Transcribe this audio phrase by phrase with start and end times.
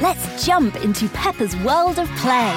[0.00, 2.54] Let's jump into Peppa's world of play.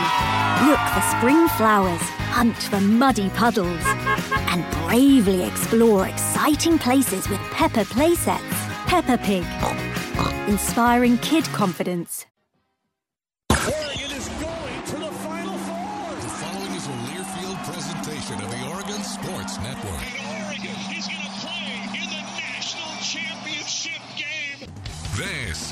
[0.65, 1.99] Look for spring flowers,
[2.31, 8.39] hunt for muddy puddles, and bravely explore exciting places with Peppa playsets.
[8.87, 9.43] Peppa Pig,
[10.49, 12.25] inspiring kid confidence.
[13.49, 16.15] Oregon is going to the Final Four.
[16.15, 20.01] The following is a Learfield presentation of the Oregon Sports Network.
[20.47, 21.12] Oregon is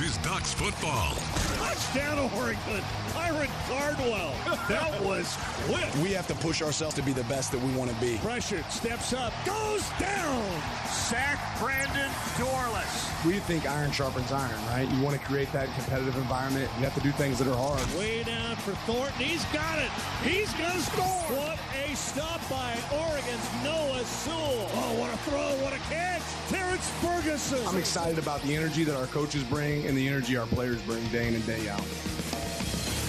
[0.03, 1.15] is Ducks football.
[1.57, 2.83] Touchdown, Oregon.
[3.13, 4.33] Byron Cardwell.
[4.67, 5.93] That was quick.
[6.03, 8.17] We have to push ourselves to be the best that we want to be.
[8.17, 10.61] Pressure steps up, goes down.
[10.87, 13.25] Sack Brandon Dorlus.
[13.25, 14.89] We think iron sharpens iron, right?
[14.89, 16.69] You want to create that competitive environment.
[16.77, 17.81] You have to do things that are hard.
[17.99, 19.13] Way down for Thornton.
[19.19, 19.91] He's got it.
[20.23, 21.05] He's going to score.
[21.37, 24.69] What a stop by Oregon's Noah Sewell.
[24.73, 25.63] Oh, what a throw.
[25.63, 26.21] What a catch.
[26.49, 27.65] Terrence Ferguson.
[27.67, 31.05] I'm excited about the energy that our coaches bring and the energy our players bring
[31.09, 31.83] day in and day out.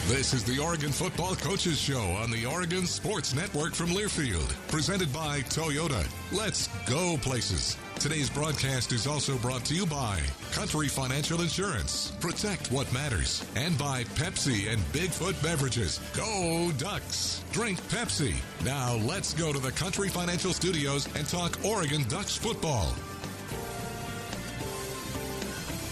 [0.08, 5.12] This is the Oregon Football Coaches Show on the Oregon Sports Network from Learfield, presented
[5.12, 6.04] by Toyota.
[6.32, 7.76] Let's go places.
[8.00, 10.18] Today's broadcast is also brought to you by
[10.50, 16.00] Country Financial Insurance, Protect What Matters, and by Pepsi and Bigfoot Beverages.
[16.16, 17.44] Go Ducks!
[17.52, 18.34] Drink Pepsi.
[18.64, 22.92] Now let's go to the Country Financial Studios and talk Oregon Ducks football.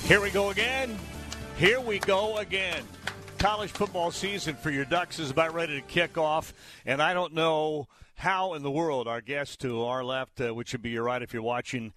[0.04, 0.98] Here we go again.
[1.56, 2.82] Here we go again.
[3.38, 6.52] College football season for your Ducks is about ready to kick off,
[6.84, 10.72] and I don't know how in the world our guest to our left, uh, which
[10.72, 11.92] would be your right if you're watching,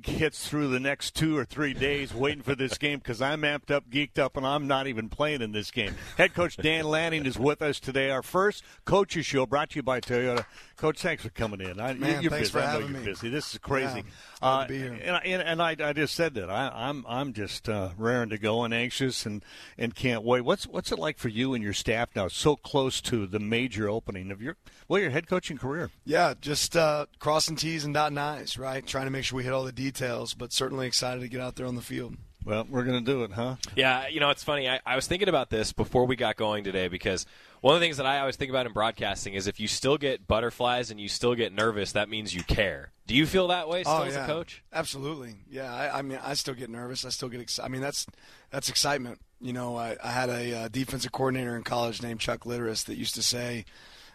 [0.00, 3.70] gets through the next two or three days waiting for this game because I'm amped
[3.70, 5.94] up, geeked up, and I'm not even playing in this game.
[6.16, 8.10] Head coach Dan Lanning is with us today.
[8.10, 10.46] Our first coaches show brought to you by Toyota.
[10.76, 11.80] Coach, thanks for coming in.
[11.80, 12.52] I, Man, you're thanks busy.
[12.52, 13.04] for I know having you're me.
[13.06, 13.28] busy.
[13.30, 14.04] This is crazy.
[14.42, 14.92] Yeah, uh, to be here.
[14.92, 18.28] and, I- and, and I, I just said that I, I'm I'm just uh, raring
[18.28, 19.42] to go and anxious and,
[19.78, 20.42] and can't wait.
[20.42, 22.28] What's what's it like for you and your staff now?
[22.28, 24.56] So close to the major opening of your
[24.86, 25.90] well your head coaching career.
[26.04, 28.86] Yeah, just uh, crossing T's and dotting I's, right?
[28.86, 31.56] Trying to make sure we hit all the details, but certainly excited to get out
[31.56, 32.16] there on the field.
[32.46, 33.56] Well, we're gonna do it, huh?
[33.74, 34.68] Yeah, you know, it's funny.
[34.68, 37.26] I, I was thinking about this before we got going today because
[37.60, 39.98] one of the things that I always think about in broadcasting is if you still
[39.98, 42.92] get butterflies and you still get nervous, that means you care.
[43.08, 44.62] Do you feel that way still oh, as a coach?
[44.72, 45.34] Absolutely.
[45.50, 47.04] Yeah, I, I mean, I still get nervous.
[47.04, 47.68] I still get excited.
[47.68, 48.06] I mean, that's
[48.50, 49.20] that's excitement.
[49.40, 52.96] You know, I, I had a uh, defensive coordinator in college named Chuck Litteris that
[52.96, 53.64] used to say,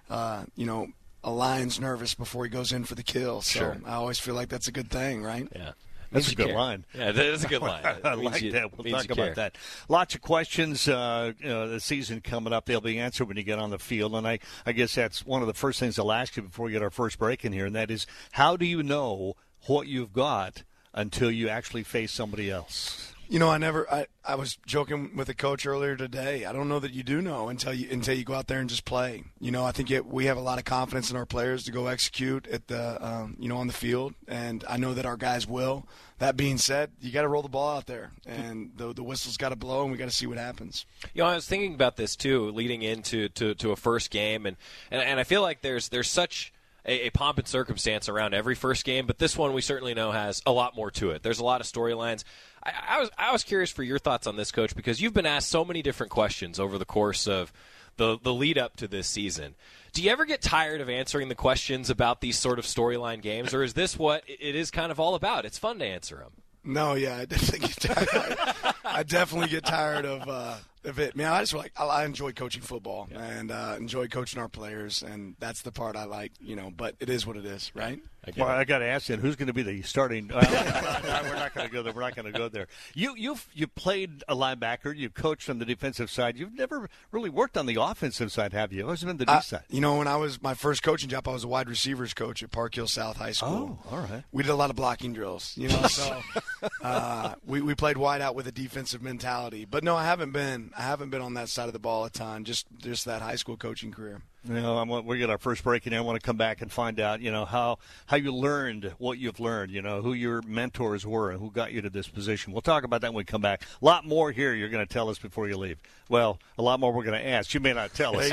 [0.10, 0.88] uh, you know,
[1.22, 3.42] a lion's nervous before he goes in for the kill.
[3.42, 3.78] So Sure.
[3.86, 5.48] I always feel like that's a good thing, right?
[5.54, 5.72] Yeah.
[6.12, 6.56] That's a good care.
[6.56, 6.86] line.
[6.94, 7.84] Yeah, that is a good line.
[8.04, 8.78] I like you- that.
[8.78, 9.34] We'll talk about care.
[9.36, 9.58] that.
[9.90, 10.88] Lots of questions.
[10.88, 13.80] Uh, you know, the season coming up, they'll be answered when you get on the
[13.80, 16.66] field, and I, I guess that's one of the first things I'll ask you before
[16.66, 19.36] we get our first break in here, and that is, how do you know
[19.68, 20.64] what you've got
[20.94, 23.11] until you actually face somebody else?
[23.32, 23.90] You know, I never.
[23.90, 26.44] I, I was joking with a coach earlier today.
[26.44, 28.70] I don't know that you do know until you until you go out there and
[28.70, 29.24] just play.
[29.40, 31.72] You know, I think it, we have a lot of confidence in our players to
[31.72, 35.16] go execute at the um, you know on the field, and I know that our
[35.16, 35.88] guys will.
[36.20, 39.38] That being said, you got to roll the ball out there, and the the whistle's
[39.38, 40.86] got to blow, and we got to see what happens.
[41.14, 44.46] You know, I was thinking about this too, leading into to, to a first game,
[44.46, 44.58] and,
[44.92, 46.52] and and I feel like there's there's such
[46.86, 50.12] a, a pomp and circumstance around every first game, but this one we certainly know
[50.12, 51.24] has a lot more to it.
[51.24, 52.24] There's a lot of storylines.
[52.64, 55.26] I, I was I was curious for your thoughts on this, Coach, because you've been
[55.26, 57.52] asked so many different questions over the course of
[57.98, 59.56] the the lead up to this season.
[59.94, 63.54] Do you ever get tired of answering the questions about these sort of storyline games,
[63.54, 65.46] or is this what it is kind of all about?
[65.46, 66.32] It's fun to answer them.
[66.64, 68.76] No, yeah, I definitely get tired.
[68.86, 71.16] I definitely get tired of uh, of it.
[71.16, 73.24] Man, I just like I enjoy coaching football yeah.
[73.24, 76.32] and uh, enjoy coaching our players, and that's the part I like.
[76.40, 78.00] You know, but it is what it is, right?
[78.24, 80.30] I well, I got to ask you, who's going to be the starting?
[80.32, 80.46] Uh,
[81.24, 81.92] we're not going to go there.
[81.92, 82.68] We're not going to go there.
[82.94, 84.96] You you you played a linebacker.
[84.96, 86.38] You coached on the defensive side.
[86.38, 88.84] You've never really worked on the offensive side, have you?
[88.84, 89.64] Always been the D side.
[89.70, 92.44] You know, when I was my first coaching job, I was a wide receivers coach
[92.44, 93.80] at Park Hill South High School.
[93.86, 94.24] Oh, all right.
[94.32, 95.54] We did a lot of blocking drills.
[95.58, 96.22] You know, so
[96.84, 99.66] uh, we we played wide out with a defensive mentality.
[99.66, 100.72] But no, I haven't been.
[100.78, 102.44] I haven't been on that side of the ball a ton.
[102.44, 104.22] Just just that high school coaching career.
[104.44, 107.00] You know, we get our first break, and I want to come back and find
[107.00, 107.78] out, you know, how
[108.08, 109.72] how you learned what you've learned.
[109.72, 112.52] You know, who your mentors were and who got you to this position.
[112.52, 113.62] We'll talk about that when we come back.
[113.82, 114.56] A lot more here.
[114.56, 115.80] You're going to tell us before you leave.
[116.10, 117.54] Well, a lot more we're going to ask.
[117.54, 118.32] You may not tell us.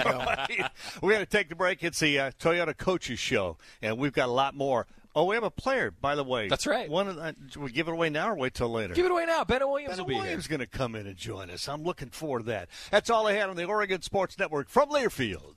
[1.02, 1.84] we're going to take the break.
[1.84, 4.86] It's the uh, Toyota Coaches Show, and we've got a lot more.
[5.14, 6.48] Oh, we have a player, by the way.
[6.48, 6.88] That's right.
[6.88, 8.94] One, uh, we give it away now or wait till later?
[8.94, 9.44] Give it away now.
[9.44, 11.68] Bennett Williams Bennett will be Williams going to come in and join us.
[11.68, 12.68] I'm looking forward to that.
[12.90, 15.54] That's all I had on the Oregon Sports Network from Learfield.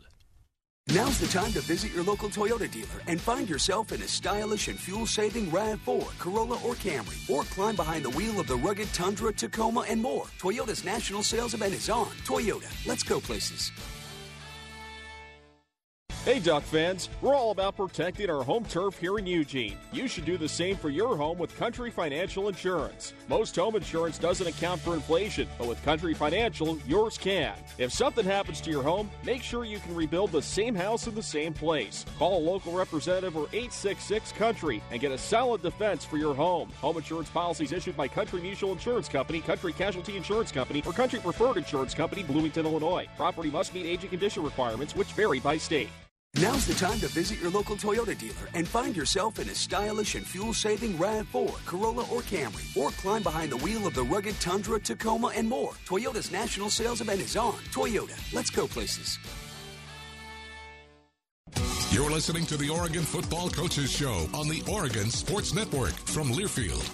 [0.93, 4.67] Now's the time to visit your local Toyota dealer and find yourself in a stylish
[4.67, 9.31] and fuel-saving RAV4, Corolla, or Camry, or climb behind the wheel of the rugged Tundra,
[9.31, 10.25] Tacoma, and more.
[10.37, 12.07] Toyota's national sales event is on.
[12.25, 13.71] Toyota, let's go places.
[16.23, 19.75] Hey, Duck fans, we're all about protecting our home turf here in Eugene.
[19.91, 23.13] You should do the same for your home with Country Financial Insurance.
[23.27, 27.55] Most home insurance doesn't account for inflation, but with Country Financial, yours can.
[27.79, 31.15] If something happens to your home, make sure you can rebuild the same house in
[31.15, 32.05] the same place.
[32.19, 36.69] Call a local representative or 866 Country and get a solid defense for your home.
[36.81, 41.19] Home insurance policies issued by Country Mutual Insurance Company, Country Casualty Insurance Company, or Country
[41.19, 43.07] Preferred Insurance Company, Bloomington, Illinois.
[43.17, 45.89] Property must meet age and condition requirements, which vary by state.
[46.37, 50.15] Now's the time to visit your local Toyota dealer and find yourself in a stylish
[50.15, 54.79] and fuel-saving RAV4, Corolla, or Camry, or climb behind the wheel of the rugged Tundra,
[54.79, 55.73] Tacoma, and more.
[55.85, 57.55] Toyota's national sales event is on.
[57.73, 59.19] Toyota, let's go places.
[61.91, 66.87] You're listening to the Oregon Football Coaches Show on the Oregon Sports Network from Learfield.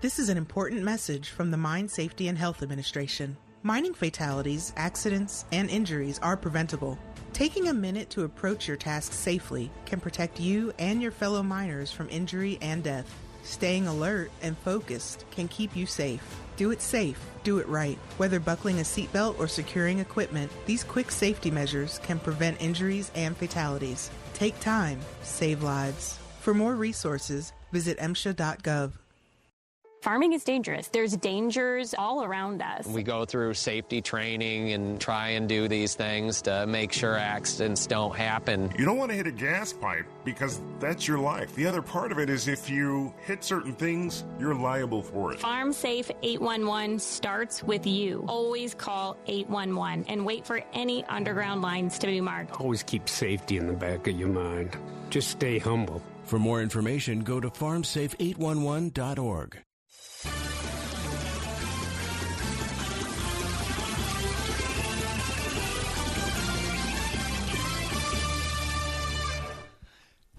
[0.00, 3.36] This is an important message from the Mine Safety and Health Administration.
[3.62, 6.98] Mining fatalities, accidents, and injuries are preventable.
[7.34, 11.92] Taking a minute to approach your task safely can protect you and your fellow miners
[11.92, 13.14] from injury and death.
[13.42, 16.22] Staying alert and focused can keep you safe.
[16.56, 17.98] Do it safe, do it right.
[18.16, 23.36] Whether buckling a seatbelt or securing equipment, these quick safety measures can prevent injuries and
[23.36, 24.10] fatalities.
[24.32, 26.18] Take time, save lives.
[26.40, 28.99] For more resources, visit MSHA.gov.
[30.02, 30.88] Farming is dangerous.
[30.88, 32.86] There's dangers all around us.
[32.86, 37.86] We go through safety training and try and do these things to make sure accidents
[37.86, 38.72] don't happen.
[38.78, 41.54] You don't want to hit a gas pipe because that's your life.
[41.54, 45.40] The other part of it is if you hit certain things, you're liable for it.
[45.40, 48.24] Farm Safe 811 starts with you.
[48.26, 52.58] Always call 811 and wait for any underground lines to be marked.
[52.58, 54.78] Always keep safety in the back of your mind.
[55.10, 56.00] Just stay humble.
[56.24, 59.58] For more information, go to farmsafe811.org.
[60.26, 60.49] あ!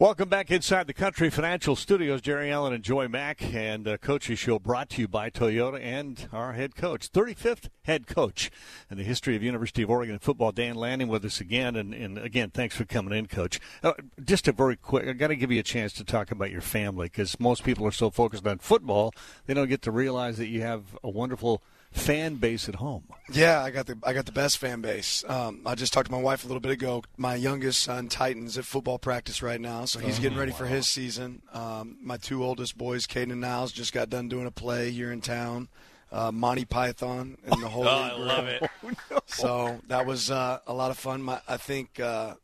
[0.02, 2.22] Welcome back inside the Country Financial Studios.
[2.22, 6.28] Jerry Allen and Joey Mac and uh, Coach's Show brought to you by Toyota and
[6.34, 8.50] our head coach, 35th head coach
[8.90, 11.76] in the history of University of Oregon football, Dan Lanning, with us again.
[11.76, 13.60] And, and again, thanks for coming in, Coach.
[13.84, 13.94] Uh,
[14.26, 16.62] just a very quick, I got to give you a chance to talk about your
[16.62, 19.14] family because most people are so focused on football,
[19.46, 23.04] they don't get to realize that you have a wonderful– fan base at home.
[23.32, 25.24] Yeah, I got the I got the best fan base.
[25.28, 27.04] Um, I just talked to my wife a little bit ago.
[27.18, 30.58] My youngest son Titans at football practice right now, so he's getting ready wow.
[30.60, 31.42] for his season.
[31.52, 35.12] Um, my two oldest boys, Caden and Niles, just got done doing a play here
[35.12, 35.68] in town.
[36.14, 37.84] Uh, Monty Python and the whole.
[37.88, 38.64] oh, I love it.
[38.84, 39.20] oh, no.
[39.26, 41.22] So that was uh, a lot of fun.
[41.22, 42.36] My, I think uh,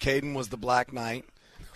[0.00, 1.24] Caden was the Black Knight.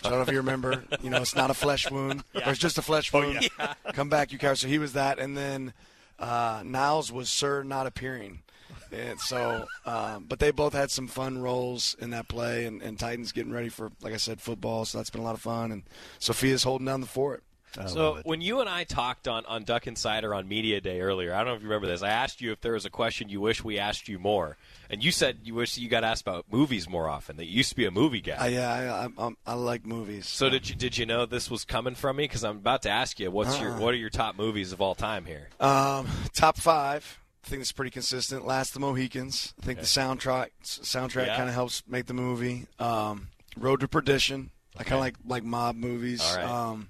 [0.03, 0.83] I don't know if you remember.
[1.01, 2.47] You know, it's not a flesh wound, yeah.
[2.47, 3.39] or it's just a flesh oh, wound.
[3.41, 3.91] Oh, yeah.
[3.93, 4.59] Come back, you coward.
[4.59, 5.73] So he was that, and then
[6.19, 8.41] uh, Niles was Sir not appearing.
[8.91, 12.97] And so, um, but they both had some fun roles in that play, and, and,
[12.97, 14.85] Titans getting ready for, like I said, football.
[14.85, 15.83] So that's been a lot of fun, and
[16.19, 17.43] Sophia's holding down the fort.
[17.85, 21.39] so when you and I talked on, on Duck Insider on Media Day earlier, I
[21.39, 22.01] don't know if you remember this.
[22.01, 24.57] I asked you if there was a question you wish we asked you more,
[24.89, 27.37] and you said you wish you got asked about movies more often.
[27.37, 28.37] That you used to be a movie guy.
[28.37, 30.27] Uh, yeah, I, I, I, like movies.
[30.27, 32.23] So, so did you did you know this was coming from me?
[32.23, 33.79] Because I'm about to ask you what's uh your uh-uh.
[33.79, 35.49] what are your top movies of all time here?
[35.59, 38.45] Um, top five I think it's pretty consistent.
[38.45, 39.53] Last of the Mohicans.
[39.61, 41.37] I think the soundtrack soundtrack Yeah.
[41.37, 42.67] kind of helps make the movie.
[42.77, 44.49] Um, Road to Perdition.
[44.75, 46.21] I kind of like like mob movies.
[46.35, 46.43] Right.
[46.43, 46.89] Um,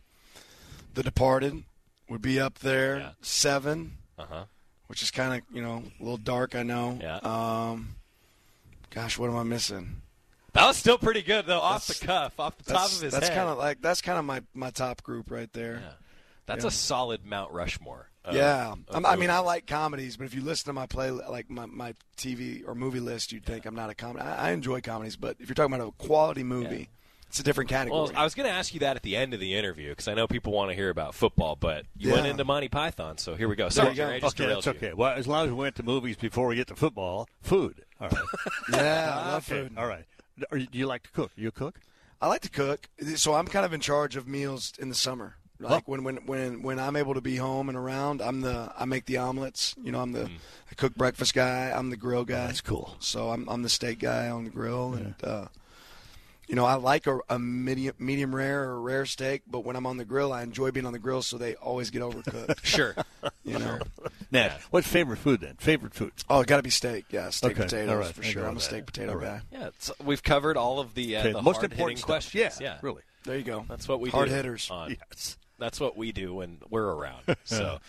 [0.95, 1.63] the Departed
[2.09, 3.13] would be up there.
[3.21, 4.45] Seven, Uh-huh.
[4.87, 6.55] which is kind of you know a little dark.
[6.55, 6.97] I know.
[6.99, 7.17] Yeah.
[7.17, 7.95] Um,
[8.89, 10.01] gosh, what am I missing?
[10.53, 12.99] That was still pretty good though, off That's- the cuff, off the top of his
[13.01, 13.21] that's head.
[13.21, 15.83] That's kind of like that's kind of my my top group right there.
[16.47, 16.69] That's Yeah.
[16.69, 18.09] a solid Mount Rushmore.
[18.27, 20.85] Of- yeah, of I'm- I mean, I like comedies, but if you listen to my
[20.85, 24.25] play, like my, my TV or movie list, you'd think I'm not a comedy.
[24.25, 26.89] I, I enjoy comedies, but if you're talking about a quality movie,
[27.27, 27.99] it's a different category.
[28.03, 30.07] Well, I was going to ask you that at the end of the interview because
[30.07, 33.35] I know people want to hear about football, but you went into Monty Python, so
[33.35, 33.67] here we go.
[33.69, 34.87] Sorry, Jerry, I just okay, derailed that's you.
[34.87, 34.93] okay.
[34.93, 37.83] Well, as long as we went to movies before we get to football, food.
[37.99, 38.21] All right.
[38.71, 39.77] Yeah, I love Okay, food.
[39.77, 40.05] All right.
[40.51, 41.31] Are you, do you like to cook?
[41.35, 41.79] You cook?
[42.21, 45.35] I like to cook, so I'm kind of in charge of meals in the summer.
[45.59, 48.85] Like when, when when when I'm able to be home and around, I'm the I
[48.85, 49.75] make the omelets.
[49.81, 50.25] You know, I'm the
[50.71, 51.71] I cook breakfast guy.
[51.71, 52.45] I'm the grill guy.
[52.47, 52.95] that's cool.
[52.99, 55.45] So I'm I'm the steak guy on the grill, and uh,
[56.47, 59.41] you know I like a, a medium medium rare or rare steak.
[59.49, 61.89] But when I'm on the grill, I enjoy being on the grill, so they always
[61.89, 62.59] get overcooked.
[62.63, 62.95] Sure.
[63.43, 63.79] you know.
[64.31, 65.55] Nat, what's favorite food then?
[65.57, 66.11] Favorite food?
[66.29, 67.05] Oh, it got to be steak.
[67.09, 68.43] Yeah, steak Okay, potatoes all right, for sure.
[68.45, 68.59] I'm a that.
[68.61, 69.41] steak potato All right.
[69.51, 69.57] guy.
[69.57, 72.07] Yeah, it's, we've covered all of the, uh, Okay, the most important stuff.
[72.07, 72.59] questions.
[72.61, 73.01] Yeah, really.
[73.23, 73.65] There you go.
[73.69, 74.35] That's what we Hard do.
[74.35, 74.69] hitters.
[74.69, 75.37] on- Yes.
[75.59, 77.23] That's what we do when we're around.
[77.45, 77.79] So,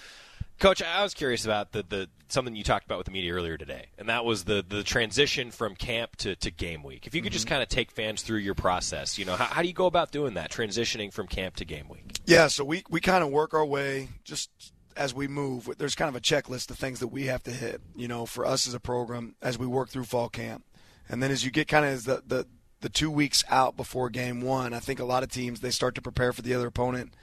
[0.58, 3.56] Coach, I was curious about the, the something you talked about with the media earlier
[3.56, 7.06] today, and that was the the transition from camp to, to game week.
[7.06, 7.54] If you could just Mm-hmm.
[7.54, 10.10] kind of take fans through your process, you know, how, how do you go about
[10.10, 12.18] doing that, transitioning from camp to game week?
[12.26, 14.50] Yeah, so we, we kind of work our way just
[14.96, 15.70] as we move.
[15.78, 18.44] There's kind of a checklist of things that we have to hit, you know, for
[18.44, 20.64] us as a program as we work through fall camp.
[21.08, 22.46] And then as you get kind of the, the,
[22.80, 25.94] the two weeks out before game one, I think a lot of teams, they start
[25.94, 27.14] to prepare for the other opponent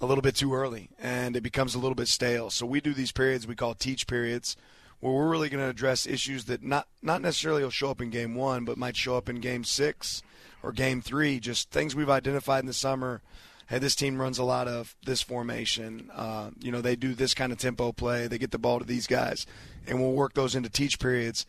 [0.00, 2.50] a little bit too early, and it becomes a little bit stale.
[2.50, 4.56] So we do these periods we call teach periods,
[5.00, 8.10] where we're really going to address issues that not not necessarily will show up in
[8.10, 10.22] game one, but might show up in game six
[10.62, 11.40] or game three.
[11.40, 13.20] Just things we've identified in the summer.
[13.68, 16.10] Hey, this team runs a lot of this formation.
[16.14, 18.26] Uh, you know, they do this kind of tempo play.
[18.26, 19.46] They get the ball to these guys,
[19.86, 21.44] and we'll work those into teach periods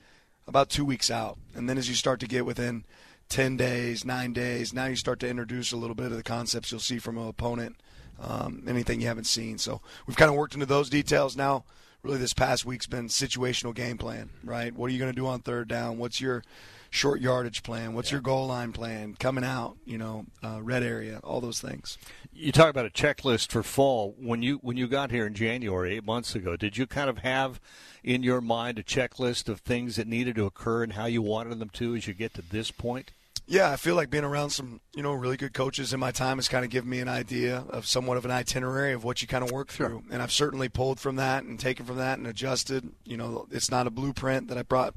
[0.50, 1.38] about two weeks out.
[1.56, 2.84] And then as you start to get within
[3.29, 6.72] 10 days, nine days, now you start to introduce a little bit of the concepts
[6.72, 7.77] you'll see from an opponent,
[8.22, 9.58] um, anything you haven't seen.
[9.58, 11.36] So we've kind of worked into those details.
[11.36, 11.64] Now,
[12.04, 14.74] really, this past week's been situational game plan, right?
[14.74, 15.98] What are you going to do on third down?
[15.98, 16.44] What's your
[16.90, 17.94] short yardage plan?
[17.94, 19.16] What's your goal line plan?
[19.20, 21.98] Coming out, you know, uh, red area, all those things.
[22.32, 24.16] You talk about a checklist for fall.
[24.18, 27.20] When you when you got here in January, eight months ago, did you kind of
[27.20, 27.60] have
[28.04, 31.60] in your mind a checklist of things that needed to occur and how you wanted
[31.60, 33.12] them to as you get to this point?
[33.51, 36.38] Yeah, I feel like being around some, you know, really good coaches in my time
[36.38, 39.27] has kind of given me an idea of somewhat of an itinerary of what you
[39.27, 40.03] kind of work through.
[40.12, 42.91] And I've certainly pulled from that and taken from that and adjusted.
[43.06, 44.94] You know, it's not a blueprint that I brought,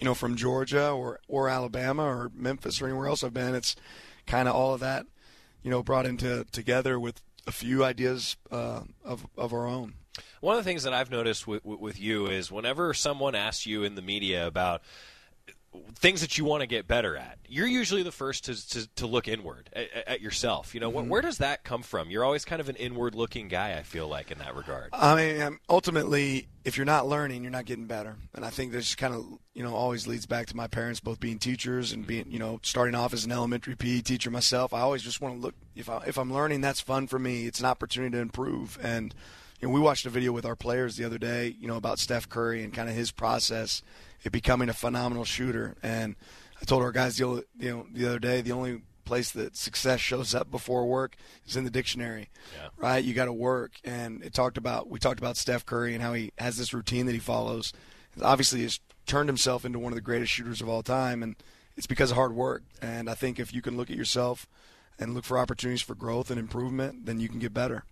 [0.00, 3.56] you know, from Georgia or or Alabama or Memphis or anywhere else I've been.
[3.56, 3.74] It's
[4.28, 5.06] kind of all of that,
[5.64, 9.94] you know, brought into together with a few ideas uh, of of our own.
[10.40, 13.66] One of the things that I've noticed with, with, with you is whenever someone asks
[13.66, 14.82] you in the media about
[15.94, 19.06] things that you want to get better at, you're usually the first to, to, to
[19.06, 20.74] look inward at, at yourself.
[20.74, 21.06] You know, Mhm.
[21.06, 22.10] wh- where does that come from?
[22.10, 24.90] You're always kind of an inward looking guy, I feel like, in that regard.
[24.92, 28.16] I mean, ultimately, if you're not learning, you're not getting better.
[28.34, 29.24] And I think this kind of,
[29.54, 32.60] you know, always leads back to my parents both being teachers and being, you know,
[32.62, 34.72] starting off as an elementary PE teacher myself.
[34.74, 37.46] I always just want to look if I if I'm learning, that's fun for me.
[37.46, 38.78] It's an opportunity to improve.
[38.82, 39.14] And
[39.60, 41.98] you know, we watched a video with our players the other day, you know, about
[41.98, 43.80] Steph Curry and kind of his process
[44.30, 45.76] becoming a phenomenal shooter.
[45.82, 46.16] And
[46.60, 49.56] I told our guys the other, you know the other day the only place that
[49.56, 52.30] success shows up before work is in the dictionary.
[52.76, 53.04] Right?
[53.04, 53.72] You got to work.
[53.84, 57.06] And it talked about we talked about Steph Curry and how he has this routine
[57.06, 57.72] that he follows.
[58.20, 61.36] Obviously, he's turned himself into one of the greatest shooters of all time, and
[61.76, 62.62] it's because of hard work.
[62.80, 64.46] And I think if you can look at yourself
[64.98, 67.84] and look for opportunities for growth and improvement, then you can get better.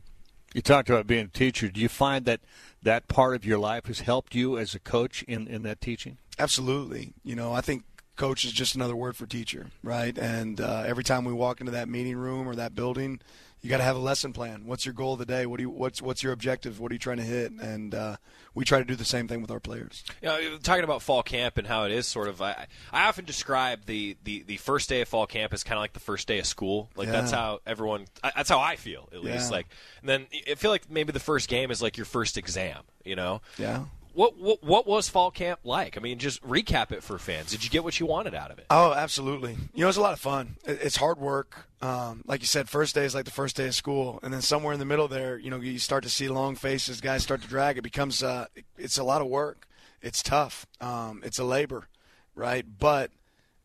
[0.55, 1.69] You talked about being a teacher.
[1.69, 2.41] Do you find that
[2.83, 6.19] that part of your life has helped you as a coach in, in that teaching?
[6.39, 7.13] Absolutely.
[7.23, 7.85] You know, I think
[8.21, 10.17] coach is just another word for teacher, right?
[10.19, 13.21] And uh, every time we walk into that meeting room or that building,
[13.63, 14.63] you got to have a lesson plan.
[14.67, 15.47] What's your goal of the day?
[15.47, 16.81] What do you what's what's your objective?
[16.81, 17.53] What are you trying to hit?
[17.53, 18.17] And uh,
[18.55, 20.05] we try to do the same thing with our players.
[20.23, 23.25] You know, talking about fall camp and how it is sort of, I, I often
[23.25, 26.27] describe the, the, the first day of fall camp as kind of like the first
[26.27, 26.91] day of school.
[26.97, 27.13] Like Yeah.
[27.13, 29.51] that's how everyone, that's how I feel at least.
[29.51, 29.57] Yeah.
[29.57, 29.67] Like,
[30.01, 32.83] and then I feel like maybe the first game is like your first exam.
[33.05, 33.85] You know, Yeah.
[34.15, 35.97] What, what what was fall camp like?
[35.97, 37.51] I mean, just recap it for fans.
[37.51, 38.67] Did you get what you wanted out of it?
[38.71, 39.57] Oh, absolutely.
[39.75, 40.57] You know, it's a lot of fun.
[40.65, 41.67] It's hard work.
[41.81, 44.43] Um, like you said, first day is like the first day of school, and then
[44.43, 47.01] somewhere in the middle there, you know, you start to see long faces.
[47.01, 47.79] Guys start to drag.
[47.79, 49.67] It becomes uh, it's a lot of work.
[50.03, 50.67] it's tough.
[50.81, 51.89] Um, it's a labor,
[52.35, 52.65] right?
[52.79, 53.11] But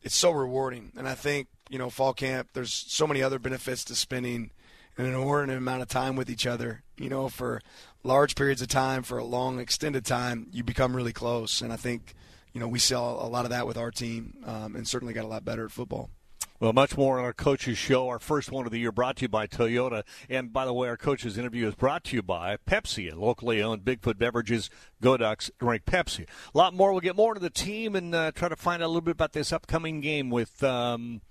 [0.02, 0.92] it's so rewarding.
[0.98, 4.52] And I think, you know, fall camp, there's so many other benefits to spending
[4.98, 6.84] an inordinate amount of time with each other.
[6.98, 7.62] You know, for
[8.06, 11.62] large periods of time, for a long, extended time, you become really close.
[11.62, 12.14] And I think,
[12.54, 15.26] you know, we saw a lot of that with our team um, and certainly got
[15.26, 16.10] a lot better at football.
[16.58, 18.08] Well, much more on our coaches show.
[18.08, 20.04] Our first one of the year brought to you by Toyota.
[20.30, 23.62] And by the way, our coaches interview is brought to you by Pepsi, a locally
[23.62, 24.70] owned Bigfoot Beverages.
[25.02, 26.26] Go Ducks, drink Pepsi.
[26.54, 26.94] A lot more.
[26.94, 29.12] We'll get more into the team and uh, try to find out a little bit
[29.12, 31.22] about this upcoming game with um,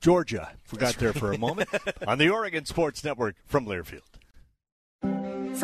[0.00, 0.50] Georgia.
[0.64, 1.68] Forgot there for a moment.
[2.08, 4.13] on the Oregon Sports Network from Learfield.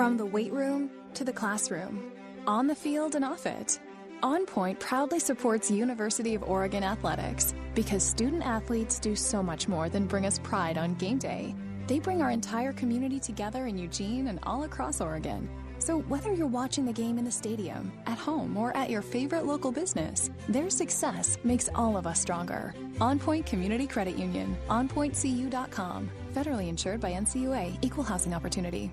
[0.01, 2.11] From the weight room to the classroom,
[2.47, 3.79] on the field and off it.
[4.23, 9.91] On Point proudly supports University of Oregon athletics because student athletes do so much more
[9.91, 11.55] than bring us pride on game day.
[11.87, 15.51] They bring our entire community together in Eugene and all across Oregon.
[15.81, 19.45] So, whether you're watching the game in the stadium, at home, or at your favorite
[19.45, 22.75] local business, their success makes all of us stronger.
[23.03, 26.09] On Point Community Credit Union, onpointcu.com.
[26.33, 28.91] Federally insured by NCUA, Equal Housing Opportunity.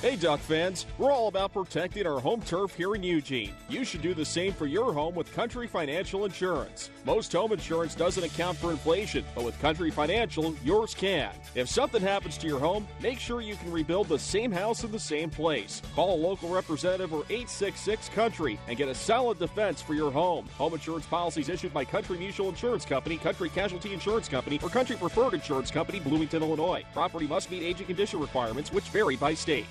[0.00, 3.52] Hey, Duck fans, we're all about protecting our home turf here in Eugene.
[3.68, 6.90] You should do the same for your home with Country Financial Insurance.
[7.04, 11.32] Most home insurance doesn't account for inflation, but with Country Financial, yours can.
[11.56, 14.92] If something happens to your home, make sure you can rebuild the same house in
[14.92, 15.82] the same place.
[15.96, 20.46] Call a local representative or 866 Country and get a solid defense for your home.
[20.58, 24.94] Home insurance policies issued by Country Mutual Insurance Company, Country Casualty Insurance Company, or Country
[24.94, 26.84] Preferred Insurance Company, Bloomington, Illinois.
[26.92, 29.66] Property must meet age and condition requirements, which vary by state.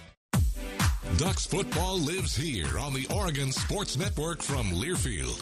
[1.15, 5.41] Ducks football lives here on the Oregon Sports Network from Learfield.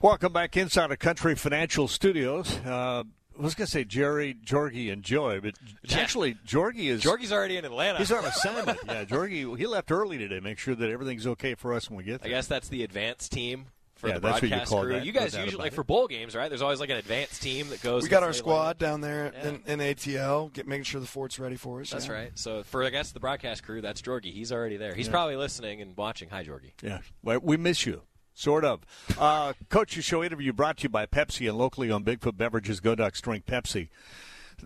[0.00, 2.54] Welcome back inside of Country Financial Studios.
[2.66, 3.02] Uh,
[3.38, 5.98] I was going to say Jerry, Jorgie, and Joy, but Yeah.
[5.98, 7.02] actually, Jorgie is.
[7.02, 7.98] Jorgie's already in Atlanta.
[7.98, 8.78] He's on assignment.
[8.86, 10.40] yeah, Jorgie, he left early today.
[10.40, 12.30] Make sure that everything's okay for us when we get there.
[12.30, 14.92] I guess that's the advanced team for Yeah, the that's what you broadcast call crew.
[14.92, 15.04] that.
[15.04, 15.74] You guys doubt usually like it.
[15.74, 16.48] for bowl games, right?
[16.48, 18.02] There's always like an advanced team that goes.
[18.02, 19.48] We got our squad line down there Yeah.
[19.48, 21.90] in, in ATL, get, making sure the fort's ready for us.
[21.90, 22.12] That's yeah.
[22.12, 22.30] right.
[22.34, 24.32] So for I guess the broadcast crew, that's Jorgie.
[24.32, 24.94] He's already there.
[24.94, 25.12] He's Yeah.
[25.12, 26.28] probably listening and watching.
[26.30, 26.72] Hi, Jorgie.
[26.82, 28.02] Yeah, well, we miss you.
[28.34, 28.80] Sort of.
[29.18, 32.80] Uh, Coach, your show interview brought to you by Pepsi and locally on Bigfoot Beverages.
[32.80, 33.88] Go Ducks drink Pepsi.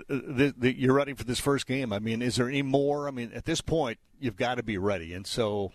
[0.08, 1.92] Uh, The, the, you're ready for this first game.
[1.92, 3.06] I mean, is there any more?
[3.06, 5.14] I mean, at this point, you've got to be ready.
[5.14, 5.70] And so,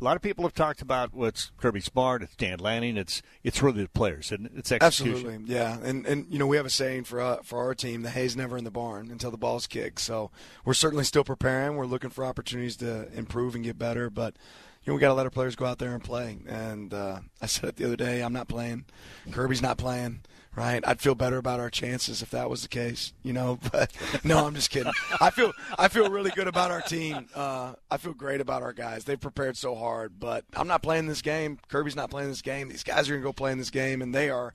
[0.00, 3.62] a lot of people have talked about what's Kirby Smart, it's Dan Lanning, it's it's
[3.62, 5.14] really the players and it's execution.
[5.14, 8.02] Absolutely, yeah, and and you know we have a saying for uh, for our team:
[8.02, 10.00] the hay's never in the barn until the ball's kicked.
[10.00, 10.30] So
[10.64, 11.76] we're certainly still preparing.
[11.76, 14.36] We're looking for opportunities to improve and get better, but
[14.82, 16.38] you know we got to let our players go out there and play.
[16.48, 18.86] And uh, I said it the other day: I'm not playing,
[19.30, 20.20] Kirby's not playing.
[20.60, 23.58] Right, I'd feel better about our chances if that was the case, you know.
[23.72, 23.90] But
[24.24, 24.92] no, I'm just kidding.
[25.18, 27.28] I feel I feel really good about our team.
[27.34, 29.04] Uh, I feel great about our guys.
[29.04, 30.20] They've prepared so hard.
[30.20, 31.58] But I'm not playing this game.
[31.68, 32.68] Kirby's not playing this game.
[32.68, 34.52] These guys are gonna go play in this game, and they are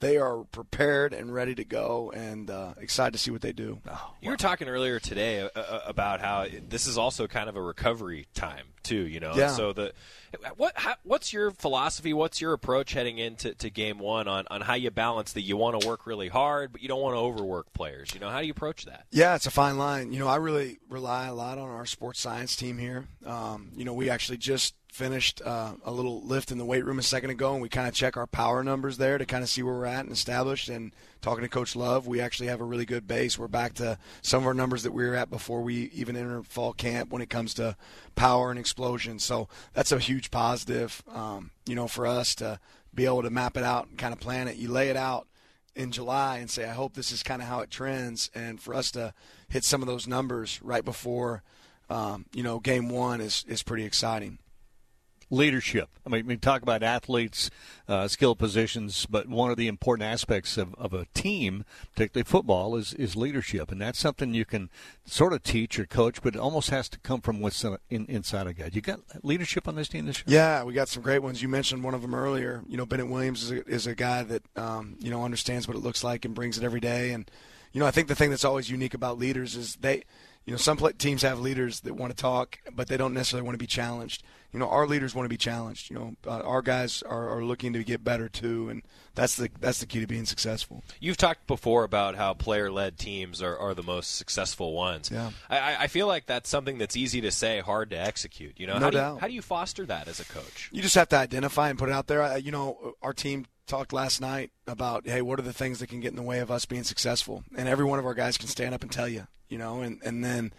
[0.00, 3.78] they are prepared and ready to go, and uh, excited to see what they do.
[4.20, 7.62] You were talking earlier today uh, uh, about how this is also kind of a
[7.62, 9.06] recovery time too.
[9.06, 9.48] You know, Yeah.
[9.48, 9.92] so the
[10.56, 12.12] what how, what's your philosophy?
[12.14, 15.56] What's your approach heading into to game one on on how you balance that you
[15.56, 18.14] want to work really hard, but you don't want to overwork players.
[18.14, 19.06] You know, how do you approach that?
[19.10, 20.12] Yeah, it's a fine line.
[20.12, 23.06] You know, I really rely a lot on our sports science team here.
[23.26, 26.98] Um, you know, we actually just finished uh, a little lift in the weight room
[26.98, 29.48] a second ago, and we kind of check our power numbers there to kind of
[29.48, 30.68] see where we're at and established.
[30.68, 33.38] And talking to Coach Love, we actually have a really good base.
[33.38, 36.46] We're back to some of our numbers that we were at before we even entered
[36.46, 37.76] fall camp when it comes to
[38.16, 39.18] power and explosion.
[39.18, 42.58] So that's a huge positive, um, you know, for us to
[42.92, 44.56] be able to map it out and kind of plan it.
[44.56, 45.28] You lay it out
[45.76, 48.30] in July and say, I hope this is kind of how it trends.
[48.34, 49.14] And for us to
[49.48, 51.42] hit some of those numbers right before,
[51.88, 54.38] um, you know, game one is, is pretty exciting
[55.30, 55.88] leadership.
[56.04, 57.50] I mean, we talk about athletes,
[57.88, 61.64] uh, skill positions, but one of the important aspects of, of a team,
[61.94, 63.70] particularly football, is, is leadership.
[63.70, 64.70] And that's something you can
[65.06, 68.46] sort of teach or coach, but it almost has to come from what's in, inside
[68.48, 68.70] a guy.
[68.72, 70.38] You got leadership on this team this year?
[70.38, 71.40] Yeah, we got some great ones.
[71.42, 72.62] You mentioned one of them earlier.
[72.68, 75.76] You know, Bennett Williams is a, is a guy that, um, you know, understands what
[75.76, 77.12] it looks like and brings it every day.
[77.12, 77.30] And,
[77.72, 80.02] you know, I think the thing that's always unique about leaders is they–
[80.46, 83.54] you know, some teams have leaders that want to talk, but they don't necessarily want
[83.54, 84.22] to be challenged.
[84.52, 85.90] You know, our leaders want to be challenged.
[85.90, 88.82] You know, uh, our guys are, are looking to get better too, and
[89.14, 90.82] that's the that's the key to being successful.
[90.98, 95.08] You've talked before about how player-led teams are, are the most successful ones.
[95.08, 98.58] Yeah, I, I feel like that's something that's easy to say, hard to execute.
[98.58, 99.08] You know, no how doubt.
[99.10, 100.68] Do you, how do you foster that as a coach?
[100.72, 102.36] You just have to identify and put it out there.
[102.38, 106.00] You know, our team talked last night about hey, what are the things that can
[106.00, 108.48] get in the way of us being successful, and every one of our guys can
[108.48, 109.26] stand up and tell you.
[109.48, 110.52] You know, and and then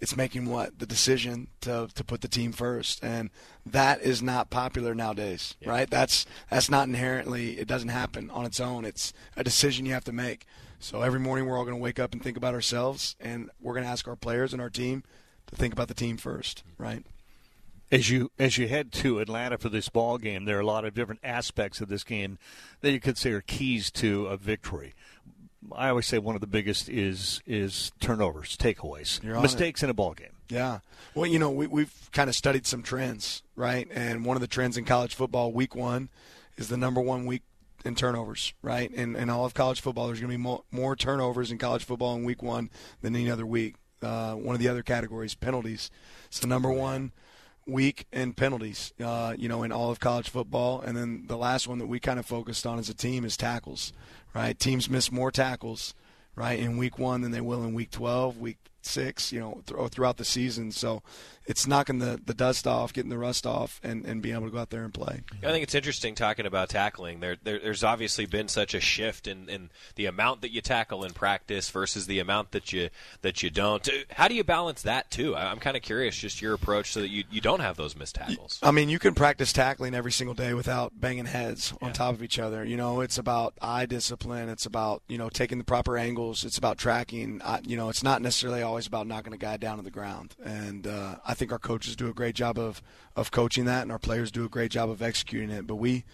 [0.00, 3.30] it's making what the decision to to put the team first, and
[3.66, 5.70] that is not popular nowadays, yeah.
[5.70, 5.90] right?
[5.90, 7.58] That's that's not inherently.
[7.58, 8.84] It doesn't happen on its own.
[8.84, 10.46] It's a decision you have to make.
[10.78, 13.74] So every morning we're all going to wake up and think about ourselves, and we're
[13.74, 15.02] going to ask our players and our team
[15.48, 17.04] to think about the team first, right?
[17.90, 20.84] As you as you head to Atlanta for this ball game, there are a lot
[20.84, 22.38] of different aspects of this game
[22.82, 24.94] that you could say are keys to a victory.
[25.72, 29.86] I always say one of the biggest is is turnovers, takeaways, mistakes it.
[29.86, 30.32] in a ball game.
[30.48, 30.80] Yeah.
[31.14, 33.88] Well, you know, we, we've kind of studied some trends, right?
[33.90, 36.08] And one of the trends in college football, week one,
[36.56, 37.42] is the number one week
[37.84, 38.90] in turnovers, right?
[38.90, 41.84] In, in all of college football, there's going to be more, more turnovers in college
[41.84, 42.70] football in week one
[43.02, 43.76] than any other week.
[44.00, 45.90] Uh, one of the other categories, penalties.
[46.26, 47.12] It's the number one
[47.68, 50.80] week in penalties, uh, you know, in all of college football.
[50.80, 53.36] And then the last one that we kind of focused on as a team is
[53.36, 53.92] tackles
[54.34, 54.58] right?
[54.58, 55.94] Teams miss more tackles,
[56.34, 59.78] right, in week one than they will in week 12, week six, you know, th-
[59.78, 60.72] oh, throughout the season.
[60.72, 61.02] So
[61.48, 64.52] it's knocking the, the dust off, getting the rust off, and, and being able to
[64.52, 65.22] go out there and play.
[65.42, 67.20] I think it's interesting talking about tackling.
[67.20, 71.04] There, there there's obviously been such a shift in, in the amount that you tackle
[71.04, 72.90] in practice versus the amount that you
[73.22, 73.88] that you don't.
[73.88, 75.34] Uh, how do you balance that too?
[75.34, 78.16] I'm kind of curious, just your approach, so that you, you don't have those missed
[78.16, 78.60] tackles.
[78.62, 81.92] I mean, you can practice tackling every single day without banging heads on yeah.
[81.94, 82.62] top of each other.
[82.62, 84.50] You know, it's about eye discipline.
[84.50, 86.44] It's about you know taking the proper angles.
[86.44, 87.40] It's about tracking.
[87.66, 90.34] you know, it's not necessarily always about knocking a guy down to the ground.
[90.42, 92.82] And uh, I think our coaches do a great job of
[93.16, 95.66] of coaching that, and our players do a great job of executing it.
[95.66, 96.04] But we,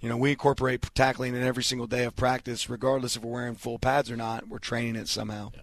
[0.00, 3.54] you know, we incorporate tackling in every single day of practice, regardless if we're wearing
[3.54, 4.48] full pads or not.
[4.48, 5.50] We're training it somehow.
[5.54, 5.60] Yeah.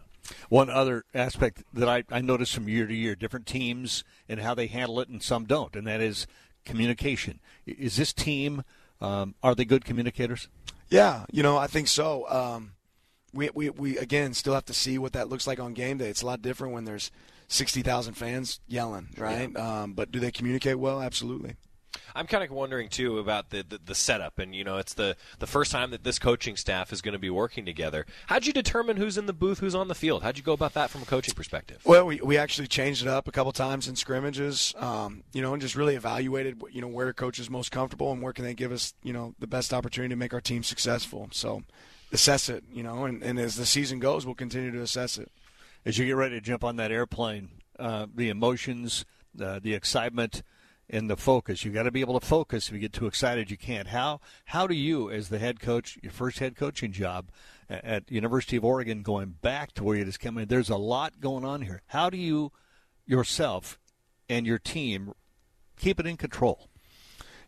[0.49, 4.53] One other aspect that I, I notice from year to year, different teams and how
[4.53, 6.27] they handle it, and some don't, and that is
[6.63, 7.39] communication.
[7.65, 8.63] Is this team?
[9.01, 10.47] Um, are they good communicators?
[10.89, 12.29] Yeah, you know, I think so.
[12.29, 12.73] Um,
[13.33, 16.09] we, we, we again still have to see what that looks like on game day.
[16.09, 17.11] It's a lot different when there's
[17.47, 19.49] sixty thousand fans yelling, right?
[19.53, 19.81] Yeah.
[19.81, 21.01] Um, but do they communicate well?
[21.01, 21.55] Absolutely.
[22.15, 25.15] I'm kind of wondering too about the, the, the setup, and you know, it's the
[25.39, 28.05] the first time that this coaching staff is going to be working together.
[28.27, 30.23] How'd you determine who's in the booth, who's on the field?
[30.23, 31.81] How'd you go about that from a coaching perspective?
[31.85, 35.53] Well, we, we actually changed it up a couple times in scrimmages, um, you know,
[35.53, 38.71] and just really evaluated, you know, where coaches most comfortable and where can they give
[38.71, 41.29] us, you know, the best opportunity to make our team successful.
[41.31, 41.63] So
[42.11, 45.31] assess it, you know, and, and as the season goes, we'll continue to assess it.
[45.85, 49.05] As you get ready to jump on that airplane, uh, the emotions,
[49.41, 50.43] uh, the excitement,
[50.91, 51.63] and the focus.
[51.63, 52.67] You've got to be able to focus.
[52.67, 53.87] If you get too excited, you can't.
[53.87, 57.29] How how do you, as the head coach, your first head coaching job
[57.69, 60.49] at University of Oregon, going back to where you just came in?
[60.49, 61.81] There's a lot going on here.
[61.87, 62.51] How do you
[63.05, 63.79] yourself
[64.29, 65.13] and your team
[65.77, 66.67] keep it in control?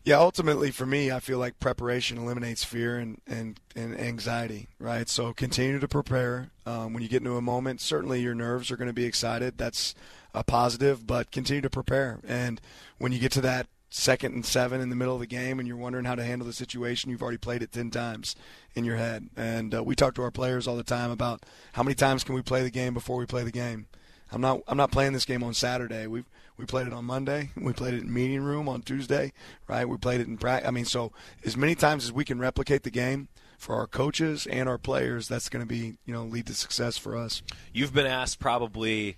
[0.04, 5.08] Yeah, ultimately for me, I feel like preparation eliminates fear and, and, and anxiety, right?
[5.08, 6.50] So continue to prepare.
[6.66, 9.56] Um, when you get into a moment, certainly your nerves are going to be excited.
[9.56, 9.94] That's
[10.34, 12.20] a positive, but continue to prepare.
[12.28, 12.60] And
[12.98, 15.66] when you get to that second and seven in the middle of the game and
[15.66, 18.36] you're wondering how to handle the situation, you've already played it 10 times
[18.74, 19.30] in your head.
[19.38, 22.34] And uh, we talk to our players all the time about how many times can
[22.34, 23.86] we play the game before we play the game.
[24.32, 26.06] I'm not I'm not playing this game on Saturday.
[26.06, 27.50] We've we played it on Monday.
[27.56, 29.32] We played it in meeting room on Tuesday,
[29.66, 29.88] right?
[29.88, 30.68] We played it in practice.
[30.68, 31.12] I mean, so
[31.44, 35.26] as many times as we can replicate the game for our coaches and our players,
[35.26, 37.42] that's going to be you know lead to success for us.
[37.72, 39.16] You've been asked probably.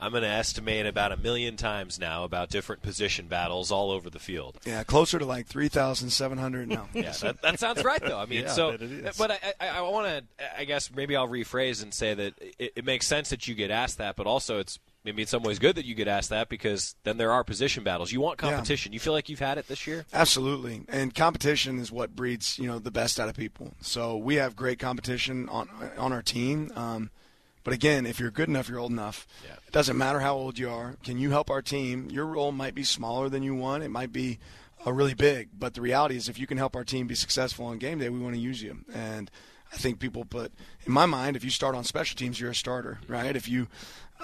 [0.00, 4.10] I'm going to estimate about a million times now about different position battles all over
[4.10, 4.58] the field.
[4.64, 6.88] Yeah, closer to like 3,700 now.
[6.92, 8.18] yeah, that, that, sounds right, though.
[8.18, 8.76] I mean, yeah, so,
[9.16, 12.72] but I, I, I want to, I guess maybe I'll rephrase and say that it,
[12.74, 15.58] it makes sense that you get asked that, but also it's maybe in some ways
[15.58, 18.12] good that you get asked that because then there are position battles.
[18.12, 18.50] You want Yeah.
[18.50, 18.92] competition.
[18.92, 20.04] You feel like you've had it this year?
[20.12, 23.74] Absolutely, and competition is what breeds you know the best out of people.
[23.80, 26.70] So we have great competition on on our team.
[26.76, 27.10] Um,
[27.64, 29.26] but again, if you're good enough, you're old enough.
[29.44, 30.96] It doesn't matter how old you are.
[31.04, 32.08] Can you help our team?
[32.10, 33.84] Your role might be smaller than you want.
[33.84, 34.40] It might be
[34.84, 35.50] uh, really big.
[35.56, 38.08] But the reality is, if you can help our team be successful on game day,
[38.08, 38.78] we want to use you.
[38.92, 39.30] And
[39.72, 40.52] I think people put,
[40.86, 43.34] in my mind, if you start on special teams, you're a starter, right?
[43.34, 43.68] If you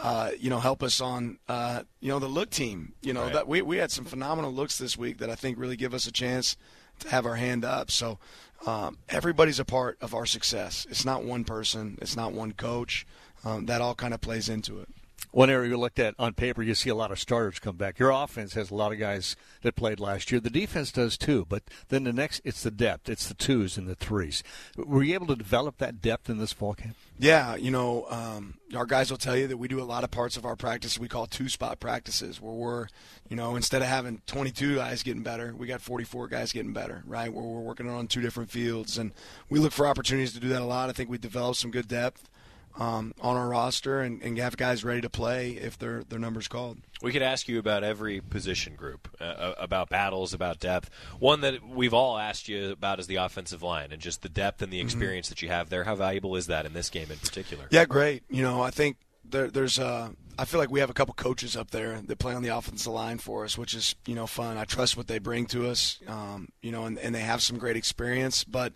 [0.01, 2.93] uh, you know, help us on, uh, you know, the look team.
[3.03, 3.33] You know, Right.
[3.33, 6.07] that we, we had some phenomenal looks this week that I think really give us
[6.07, 6.57] a chance
[7.01, 7.91] to have our hand up.
[7.91, 8.19] So
[8.67, 10.87] um, everybody's a part of our success.
[10.89, 11.99] It's not one person.
[12.01, 13.07] It's not one coach.
[13.45, 14.89] Um, that all kind of plays into it.
[15.31, 17.99] One area you looked at on paper, you see a lot of starters come back.
[17.99, 20.41] Your offense has a lot of guys that played last year.
[20.41, 23.11] The defense does too, but then the next, it's the depth.
[23.11, 24.43] It's the twos and the threes.
[24.77, 26.97] Were you able to develop that depth in this fall camp?
[27.19, 30.11] Yeah, you know, um, our guys will tell you that we do a lot of
[30.11, 32.87] parts of our practice we call two spot practices, where we're,
[33.29, 37.03] you know, instead of having 22 guys getting better, we got 44 guys getting better,
[37.07, 37.33] right?
[37.33, 39.13] Where we're working on two different fields, and
[39.51, 40.89] we look for opportunities to do that a lot.
[40.89, 42.31] I think we developed some good depth
[42.79, 46.49] um, on our roster and, and have guys ready to play if their their numbers
[46.49, 46.79] called.
[47.03, 50.91] We could ask you about every position group, uh, about battles, about depth.
[51.19, 54.63] One that we've all asked you about is the offensive line and just the depth
[54.63, 54.85] and the Mhm.
[54.85, 55.85] experience that you have there.
[55.85, 57.67] How valuable is that in this game in particular?
[57.71, 58.23] Yeah, great.
[58.29, 60.11] You know, I think there, there's uh,
[60.41, 62.93] I feel like we have a couple coaches up there that play on the offensive
[62.93, 64.57] line for us, which is you know fun.
[64.57, 65.99] I trust what they bring to us.
[66.07, 68.73] Um, you know, and, and they have some great experience, but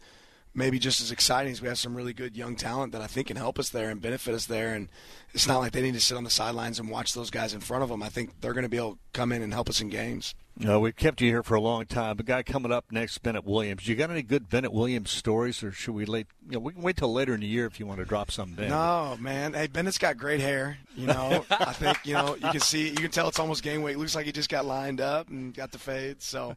[0.55, 3.29] maybe just as exciting as we have some really good young talent that I think
[3.29, 4.75] can help us there and benefit us there.
[4.75, 4.89] And
[5.33, 7.61] it's not like they need to sit on the sidelines and watch those guys in
[7.61, 8.03] front of them.
[8.03, 10.35] I think they're going to be able to come in and help us in games.
[10.59, 12.19] No, we've kept you here for a long time.
[12.19, 13.89] The guy coming up next, Bennett Williams.
[13.89, 16.27] You got any good Bennett Williams stories, or should we late?
[16.47, 18.31] You know, we can wait till later in the year if you want to drop
[18.31, 18.69] some down.
[18.69, 19.55] No, man.
[19.55, 20.77] Hey, Bennett's got great hair.
[20.95, 23.83] You know, I think you know you can see, you can tell it's almost game
[23.83, 23.97] weight.
[23.97, 26.21] Looks like he just got lined up and got the fade.
[26.21, 26.55] So,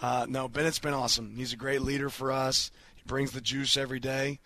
[0.00, 1.34] uh, no, Bennett's been awesome.
[1.36, 2.70] He's a great leader for us.
[3.06, 4.40] Brings the juice every day.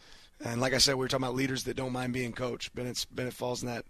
[0.45, 2.75] And like I said, we were talking about leaders that don't mind being coached.
[2.75, 3.85] Bennett's Bennett falls in that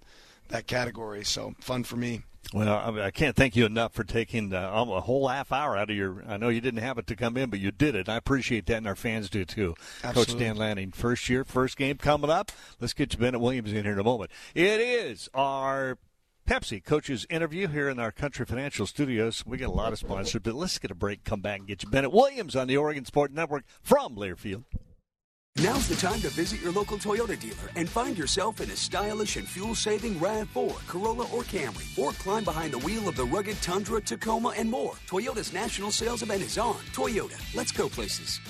[0.49, 1.25] that category.
[1.25, 2.23] So fun for me.
[2.55, 5.77] Well, I, mean, I can't thank you enough for taking uh, a whole half hour
[5.77, 6.25] out of your.
[6.27, 8.09] I know you didn't have it to come in, but you did it.
[8.09, 9.75] I appreciate that, and our fans do too.
[10.03, 12.51] Coach Dan Lanning, first year, first game coming up.
[12.81, 14.31] Let's get you Bennett Williams in here in a moment.
[14.55, 15.99] It is our
[16.49, 19.45] Pepsi coaches interview here in our Country Financial Studios.
[19.45, 21.83] We get a lot of sponsors, but let's get a break, come back, and get
[21.83, 24.65] you Bennett Williams on the Oregon Sport Network from Learfield.
[25.59, 29.37] Now's the time to visit your local Toyota dealer and find yourself in a stylish
[29.37, 34.01] and fuel-saving RAV4, Corolla, or Camry, or climb behind the wheel of the rugged Tundra,
[34.01, 34.95] Tacoma, and more.
[35.07, 36.77] Toyota's national sales event is on.
[36.95, 38.41] Toyota, let's go places.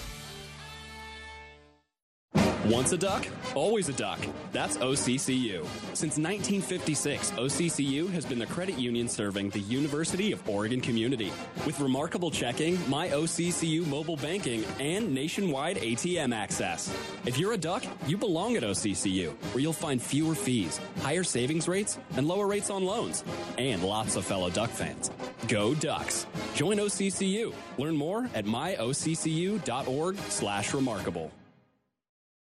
[2.66, 4.18] Once a duck, always a duck.
[4.52, 5.64] That's OCCU.
[5.94, 11.32] Since 1956, OCCU has been the credit union serving the University of Oregon community.
[11.64, 16.92] With remarkable checking, my OCCU mobile banking, and nationwide ATM access.
[17.24, 21.68] If you're a duck, you belong at OCCU, where you'll find fewer fees, higher savings
[21.68, 23.22] rates, and lower rates on loans,
[23.56, 25.10] and lots of fellow duck fans.
[25.46, 26.26] Go Ducks!
[26.54, 27.54] Join OCCU.
[27.78, 31.30] Learn more at myoccu.org/remarkable.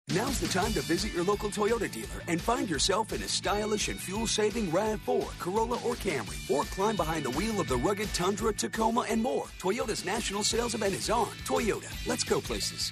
[0.09, 3.87] Now's the time to visit your local Toyota dealer and find yourself in a stylish
[3.87, 8.51] and fuel-saving RAV4, Corolla, or Camry, or climb behind the wheel of the rugged Tundra,
[8.53, 9.45] Tacoma, and more.
[9.59, 11.29] Toyota's national sales event is on.
[11.45, 12.91] Toyota, let's go places.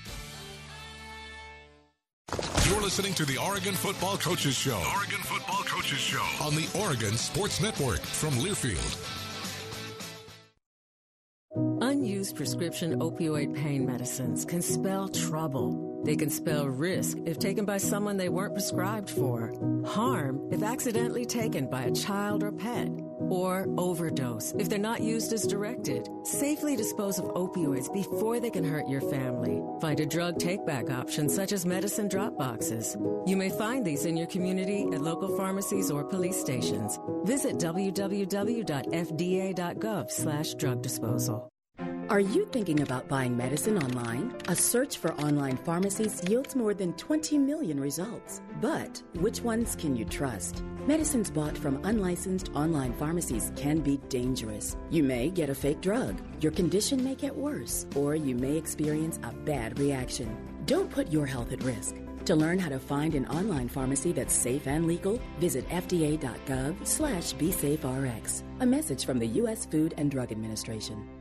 [2.70, 4.82] You're listening to the Oregon Football Coaches Show.
[4.96, 9.31] Oregon Football Coaches Show on the Oregon Sports Network from Learfield.
[12.32, 16.02] Unused prescription opioid pain medicines can spell trouble.
[16.06, 19.54] They can spell risk if taken by someone they weren't prescribed for,
[19.86, 22.88] harm if accidentally taken by a child or pet,
[23.30, 26.08] or overdose if they're not used as directed.
[26.24, 29.62] Safely dispose of opioids before they can hurt your family.
[29.82, 32.96] Find a drug take back option such as medicine drop boxes.
[33.26, 36.98] You may find these in your community at local pharmacies or police stations.
[37.26, 38.32] Visit www.fda.gov
[40.12, 41.51] slash drug disposal.
[42.12, 44.36] Are you thinking about buying medicine online?
[44.50, 48.42] A search for online pharmacies yields more than 20 million results.
[48.60, 50.62] But which ones can you trust?
[50.86, 54.76] Medicines bought from unlicensed online pharmacies can be dangerous.
[54.90, 59.18] You may get a fake drug, your condition may get worse, or you may experience
[59.24, 60.36] a bad reaction.
[60.66, 61.96] Don't put your health at risk.
[62.26, 67.34] To learn how to find an online pharmacy that's safe and legal, visit fda.gov slash
[67.36, 68.44] bsaferx.
[68.60, 69.66] A message from the U.S.
[69.66, 71.21] Food and Drug Administration.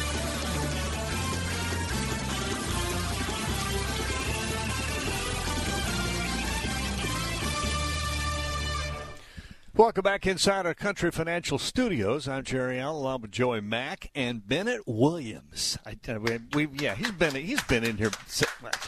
[9.81, 12.27] Welcome back inside our Country Financial Studios.
[12.27, 15.75] I'm Jerry Allen, along with Joey Mac and Bennett Williams.
[15.83, 18.11] I, we, we, yeah, he's been he's been in here.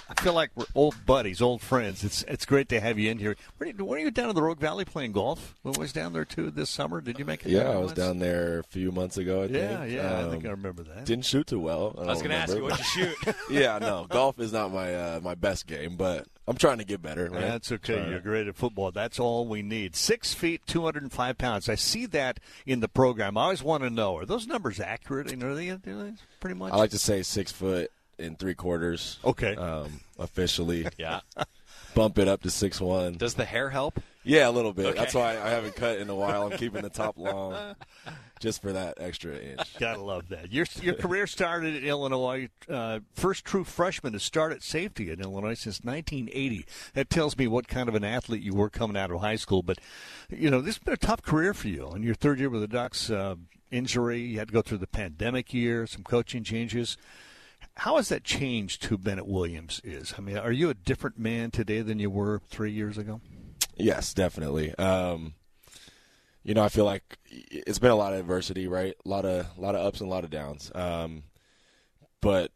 [0.08, 2.04] I feel like we're old buddies, old friends.
[2.04, 3.36] It's it's great to have you in here.
[3.58, 5.56] Were you, were you down in the Rogue Valley playing golf?
[5.64, 7.02] When was down there too this summer?
[7.02, 7.50] Did you make it?
[7.50, 9.42] Yeah, I was down there a few months ago.
[9.42, 9.94] I yeah, think.
[9.94, 11.06] yeah, um, I think I remember that.
[11.06, 11.96] Didn't shoot too well.
[11.98, 13.36] I, I was going to ask you what you shoot.
[13.50, 17.02] yeah, no, golf is not my uh, my best game, but I'm trying to get
[17.02, 17.30] better.
[17.30, 17.42] Right?
[17.42, 17.96] That's okay.
[17.96, 18.92] Trying You're great at football.
[18.92, 19.96] That's all we need.
[19.96, 21.70] Six feet, 205 pounds.
[21.70, 23.38] I see that in the program.
[23.38, 25.32] I always want to know: Are those numbers accurate?
[25.32, 26.74] And are they, are they pretty much?
[26.74, 29.20] I like to say six foot and three quarters.
[29.24, 29.56] Okay.
[29.56, 30.88] Um, officially.
[30.98, 31.22] Yeah.
[31.96, 33.16] Bump it up to six one.
[33.16, 34.00] Does the hair help?
[34.24, 34.88] Yeah, a little bit.
[34.88, 35.00] Okay.
[35.00, 36.44] That's why I haven't cut in a while.
[36.48, 37.76] I'm keeping the top long,
[38.40, 39.78] just for that extra inch.
[39.80, 40.52] Gotta love that.
[40.52, 42.50] Your your career started in Illinois.
[42.70, 46.66] Uh, first true freshman to start at safety in Illinois since 1980.
[46.94, 49.62] That tells me what kind of an athlete you were coming out of high school.
[49.62, 49.80] But
[50.30, 51.92] you know, this has been a tough career for you.
[51.92, 53.36] In your third year with the Ducks, uh,
[53.72, 56.98] injury, you had to go through the pandemic year, some coaching changes.
[57.76, 60.14] How has that changed who Bennett Williams is?
[60.18, 63.20] I mean, are you a different man today than you were three years ago?
[63.76, 64.76] Yes, definitely.
[64.76, 65.34] Um,
[66.44, 68.96] you know, I feel like it's been a lot of adversity, right?
[69.06, 70.72] A lot of, a lot of ups and a lot of downs.
[70.76, 71.24] Um,
[72.22, 72.52] but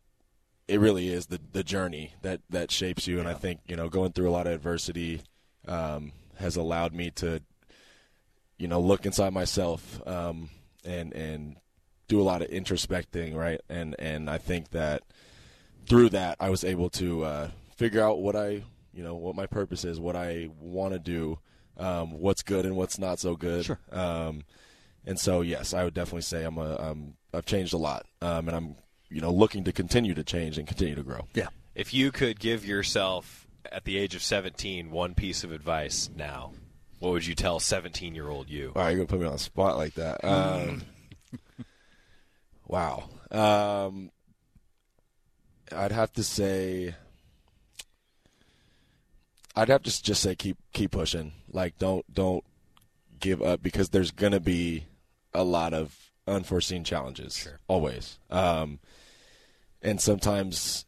[0.67, 3.89] it really is the the journey that that shapes you, and I think you know,
[3.89, 5.21] going through a lot of adversity
[5.67, 7.41] um, has allowed me to,
[8.57, 10.49] you know, look inside myself um,
[10.83, 11.57] and and
[12.07, 13.61] do a lot of introspecting, right?
[13.69, 15.03] And and I think that
[15.87, 18.63] through that, I was able to uh, figure out what I,
[18.97, 21.37] you know, what my purpose is, what I want to do,
[21.77, 23.65] um, what's good and what's not so good.
[23.65, 23.79] Sure.
[23.91, 24.43] Um,
[25.05, 28.47] and so, yes, I would definitely say I'm a, I'm, I've changed a lot, um,
[28.47, 28.75] and I'm,
[29.09, 31.27] you know, looking to continue to change and continue to grow.
[31.35, 31.49] Yeah.
[31.75, 36.53] If you could give yourself at the age of 17 one piece of advice now,
[36.97, 38.71] what would you tell 17 year old you?
[38.75, 40.23] All right, you're gonna put me on the spot like that.
[40.23, 40.81] Um,
[42.65, 43.07] wow.
[43.31, 44.11] Um,
[45.71, 46.95] I'd have to say.
[49.57, 51.33] I'd have to just say keep keep pushing.
[51.51, 52.43] Like don't don't
[53.19, 54.85] give up because there's gonna be
[55.33, 58.19] a lot of unforeseen challenges always.
[58.29, 58.79] Um,
[59.81, 60.85] and sometimes,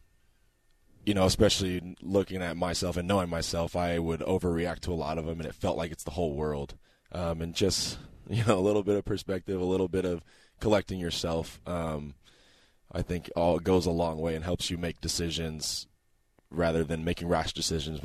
[1.04, 5.18] you know, especially looking at myself and knowing myself, I would overreact to a lot
[5.18, 6.76] of them, and it felt like it's the whole world.
[7.12, 7.98] Um, and just
[8.30, 10.24] you know, a little bit of perspective, a little bit of
[10.60, 11.60] collecting yourself.
[11.66, 12.14] Um,
[12.92, 15.88] I think all goes a long way and helps you make decisions
[16.52, 18.00] rather than making rash decisions.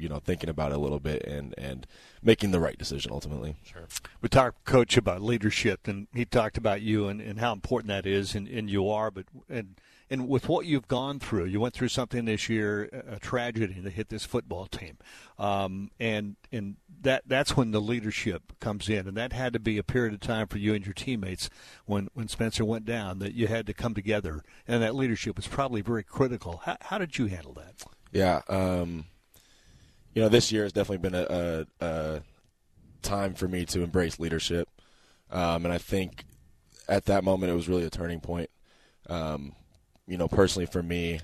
[0.00, 1.86] You know, thinking about it a little bit and and
[2.22, 3.56] making the right decision ultimately.
[3.62, 3.86] Sure.
[4.20, 8.06] We talked, Coach, about leadership, and he talked about you and, and how important that
[8.06, 9.10] is, and, and you are.
[9.10, 9.76] But and
[10.10, 13.92] and with what you've gone through, you went through something this year, a tragedy that
[13.92, 14.98] hit this football team,
[15.38, 19.78] um, and and that that's when the leadership comes in, and that had to be
[19.78, 21.48] a period of time for you and your teammates
[21.86, 25.46] when when Spencer went down that you had to come together, and that leadership was
[25.46, 26.62] probably very critical.
[26.64, 27.84] How, how did you handle that?
[28.12, 29.04] Yeah, um,
[30.14, 32.22] you know, this year has definitely been a, a, a
[33.02, 34.68] time for me to embrace leadership,
[35.30, 36.24] um, and I think
[36.88, 38.50] at that moment it was really a turning point.
[39.08, 39.52] Um,
[40.06, 41.20] you know, personally for me,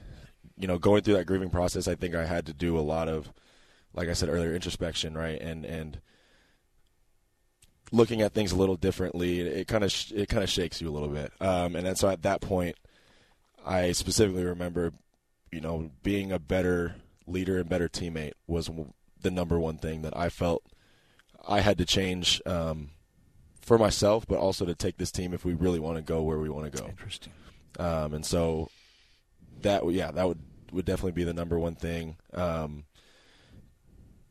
[0.57, 3.09] you know, going through that grieving process, I think I had to do a lot
[3.09, 3.33] of,
[3.93, 6.01] like I said earlier, introspection, right, and and
[7.93, 9.41] looking at things a little differently.
[9.41, 12.09] It kind of it kind of shakes you a little bit, um, and then so
[12.09, 12.77] at that point,
[13.65, 14.93] I specifically remember,
[15.51, 16.95] you know, being a better
[17.27, 18.71] leader and better teammate was
[19.23, 20.63] the number one thing that I felt
[21.49, 22.91] I had to change um,
[23.61, 26.39] for myself, but also to take this team if we really want to go where
[26.39, 26.89] we want to go.
[26.89, 27.33] Interesting.
[27.79, 28.71] Um, and so
[29.63, 30.41] that yeah, that would
[30.73, 32.85] would definitely be the number one thing um,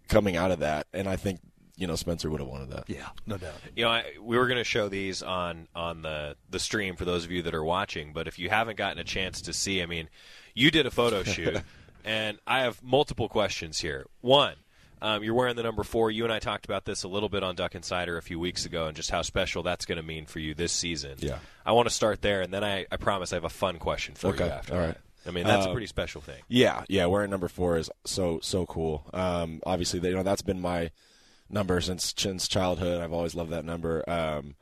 [0.08, 1.39] coming out of that, and I think
[1.77, 2.89] you know Spencer would have wanted that.
[2.89, 3.55] Yeah, no doubt.
[3.75, 7.05] You know, I, we were going to show these on on the the stream for
[7.05, 9.81] those of you that are watching, but if you haven't gotten a chance to see,
[9.81, 10.10] I mean,
[10.53, 11.62] you did a photo shoot,
[12.05, 14.05] and I have multiple questions here.
[14.21, 14.53] One,
[15.01, 16.09] um, you're wearing the number four.
[16.11, 18.65] You and I talked about this a little bit on Duck Insider a few weeks
[18.65, 21.15] ago, and just how special that's going to mean for you this season.
[21.19, 21.39] Yeah.
[21.65, 24.15] I want to start there, and then I, I promise I have a fun question
[24.15, 24.73] for Okay, you after.
[24.73, 24.97] all that.
[25.27, 26.41] I mean, that's a Um, pretty special thing.
[26.47, 29.03] Yeah, yeah, wearing number four is so so cool.
[29.12, 30.91] Um, obviously, you know that's been my
[31.49, 33.01] number since since childhood.
[33.01, 34.08] I've always loved that number.
[34.08, 34.53] Um,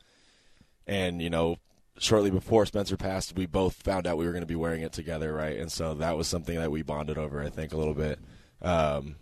[0.87, 1.57] and you know,
[1.97, 4.93] shortly before Spencer passed, we both found out we were going to be wearing it
[4.93, 5.57] together, right?
[5.57, 8.19] And so that was something that we bonded over, I think, a little bit.
[8.61, 9.15] Um,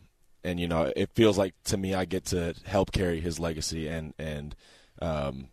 [0.44, 3.88] and you know, it feels like to me I get to help carry his legacy
[3.88, 4.56] and and
[5.02, 5.48] um,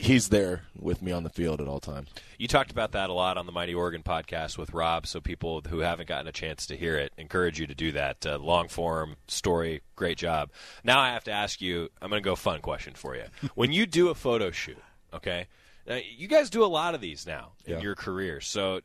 [0.00, 2.08] he's there with me on the field at all times.
[2.38, 5.06] You talked about that a lot on the Mighty Oregon podcast with Rob.
[5.06, 8.24] So people who haven't gotten a chance to hear it, encourage you to do that.
[8.24, 10.50] Uh, long form story, great job.
[10.82, 11.90] Now I have to ask you.
[12.00, 13.24] I'm going to go fun question for you.
[13.54, 14.78] when you do a photo shoot,
[15.12, 15.46] okay,
[15.86, 17.80] now, you guys do a lot of these now in Yeah.
[17.80, 18.40] your career.
[18.40, 18.80] So,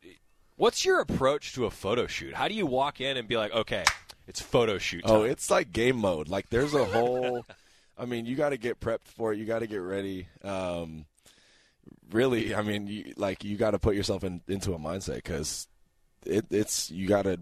[0.55, 2.33] what's your approach to a photo shoot?
[2.33, 3.83] How do you walk in and be like, okay,
[4.27, 5.11] it's photo shoot time?
[5.15, 6.27] Oh, it's like game mode.
[6.29, 7.45] Like there's a whole.
[7.97, 9.39] I mean, you got to get prepped for it.
[9.39, 10.27] You got to get ready.
[10.43, 11.05] Um,
[12.11, 15.67] really, I mean, you, like you got to put yourself in, into a mindset because
[16.25, 17.39] it, it's you got to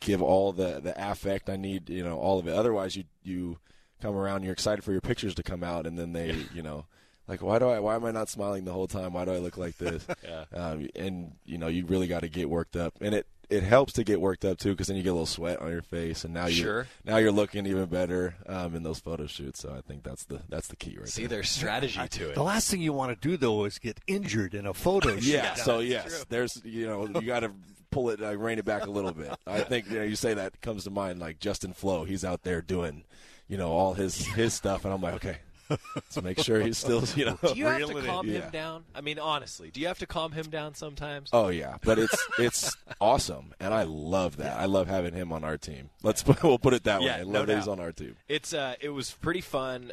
[0.00, 1.88] give all the the affect I need.
[1.90, 2.54] You know, all of it.
[2.54, 3.58] Otherwise, you you
[4.00, 4.42] come around.
[4.44, 6.86] You're excited for your pictures to come out, and then they, you know.
[7.32, 9.14] Like why do I why am I not smiling the whole time?
[9.14, 10.06] Why do I look like this?
[10.22, 10.44] Yeah.
[10.54, 13.94] Um, and you know you really got to get worked up, and it it helps
[13.94, 16.24] to get worked up too because then you get a little sweat on your face,
[16.24, 16.86] and now you Sure.
[17.06, 19.60] now you're looking even better um, in those photo shoots.
[19.60, 21.38] So I think that's the that's the key right See, there.
[21.38, 22.34] there's strategy to it.
[22.34, 25.24] The last thing you want to do though is get injured in a photo shoot.
[25.24, 25.54] Yeah.
[25.54, 27.52] So yes, there's you know you got to
[27.90, 29.34] pull it, uh, rein it back a little bit.
[29.46, 32.04] I think you know you say that comes to mind like Justin Flowe.
[32.04, 33.04] He's out there doing
[33.48, 35.38] you know all his his stuff, and I'm like okay,
[35.94, 37.38] let's make sure he's still you know.
[37.42, 38.06] Do you have to it in.
[38.06, 38.40] calm Yeah.
[38.40, 38.84] him down?
[38.94, 41.30] I mean, honestly, do you have to calm him down sometimes?
[41.32, 44.58] Oh yeah, but it's it's awesome, and I love that.
[44.58, 45.90] I love having him on our team.
[46.02, 47.20] Let's put, we'll put it that Yeah, way.
[47.20, 48.16] I no love that he's on our team.
[48.28, 49.92] It's uh, it was pretty fun.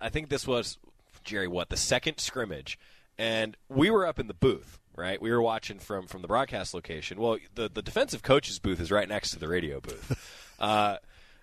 [0.00, 0.78] I think this was
[1.24, 1.48] Jerry.
[1.48, 2.78] What the second scrimmage,
[3.18, 4.78] and we were up in the booth.
[4.98, 7.20] Right, we were watching from from the broadcast location.
[7.20, 10.96] Well, the the defensive coach's booth is right next to the radio booth, uh,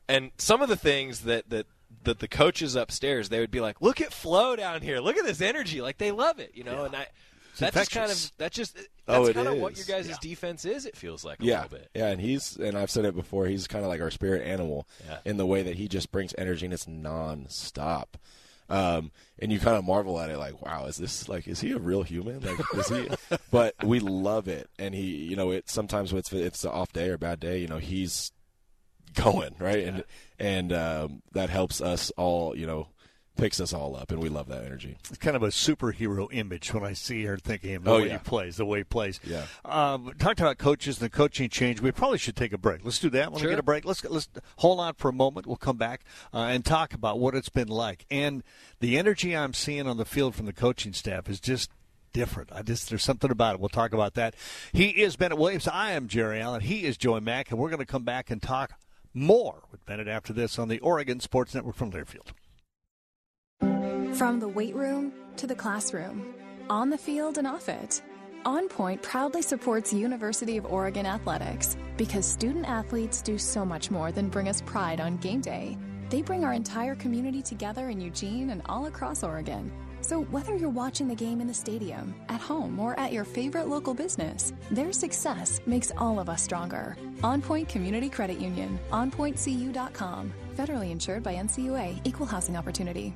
[0.09, 1.67] and some of the things that that
[2.03, 4.99] that the coaches upstairs they would be like, "Look at Flowe down here.
[4.99, 5.81] Look at this energy.
[5.81, 7.07] Like they love it, you know." And I.
[7.51, 10.07] It's That's just kind of that's just that's Oh, it kind of what your is.
[10.07, 10.87] guys' defense is.
[10.87, 11.89] It feels like a yeah, little bit.
[11.93, 13.45] yeah, and he's and I've said it before.
[13.45, 15.19] He's kind of like our spirit animal Yeah.
[15.23, 18.05] in the way that he just brings energy and it's nonstop.
[18.69, 21.73] Um, and you kind of marvel at it, like, wow, is this like, is he
[21.73, 22.39] a real human?
[22.39, 23.07] Like, is he?
[23.51, 26.71] but we love it, and he, you know, it sometimes when it's if it's an
[26.71, 28.31] off day or bad day, you know, he's
[29.13, 30.03] going right, and
[30.39, 32.87] and um, that helps us all, you know,
[33.37, 34.95] picks us all up, and we love that energy.
[35.09, 38.07] It's kind of a superhero image when I see her thinking him, the Oh, way
[38.07, 38.13] yeah.
[38.13, 39.19] he plays, the way he plays.
[39.25, 39.45] Yeah.
[39.65, 41.81] Um, talked about coaches and the coaching change.
[41.81, 42.83] We probably should take a break.
[42.83, 43.31] Let's do that.
[43.31, 43.49] Want to Sure.
[43.51, 43.85] get a break?
[43.85, 45.47] Let's let's hold on for a moment.
[45.47, 46.03] We'll come back
[46.33, 48.43] uh, and talk about what it's been like and
[48.79, 51.69] the energy I'm seeing on the field from the coaching staff is just
[52.11, 52.51] different.
[52.53, 53.59] I just there's something about it.
[53.59, 54.35] We'll talk about that.
[54.71, 55.67] He is Bennett Williams.
[55.67, 56.61] I am Jerry Allen.
[56.61, 58.73] He is Joey Mac, and we're going to come back and talk
[59.13, 62.33] more with Bennett after this on the Oregon Sports Network from Learfield.
[64.15, 66.33] From the weight room to the classroom,
[66.69, 68.01] on the field and off it,
[68.45, 74.11] On Point proudly supports University of Oregon athletics because student athletes do so much more
[74.11, 75.77] than bring us pride on game day.
[76.09, 79.71] They bring our entire community together in Eugene and all across Oregon.
[80.03, 83.69] So, whether you're watching the game in the stadium, at home, or at your favorite
[83.69, 86.97] local business, their success makes all of us stronger.
[87.23, 90.33] On Point Community Credit Union, onpointcu.com.
[90.55, 93.15] Federally insured by NCUA, Equal Housing Opportunity.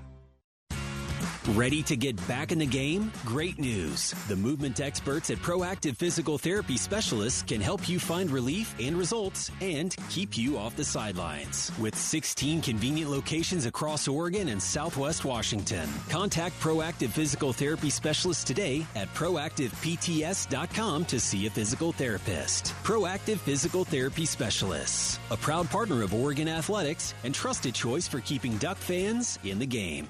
[1.56, 3.10] Ready to get back in the game?
[3.24, 4.14] Great news.
[4.28, 9.50] The movement experts at Proactive Physical Therapy Specialists can help you find relief and results
[9.62, 11.72] and keep you off the sidelines.
[11.80, 18.86] With 16 convenient locations across Oregon and Southwest Washington, contact Proactive Physical Therapy Specialists today
[18.95, 22.74] at proactivepts.com to see a physical therapist.
[22.84, 28.58] Proactive Physical Therapy Specialists, a proud partner of Oregon Athletics and trusted choice for keeping
[28.58, 30.10] Duck fans in the game.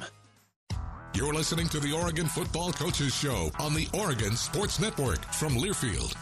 [1.17, 6.13] You're listening to the Oregon Football Coaches Show on the Oregon Sports Network from Learfield.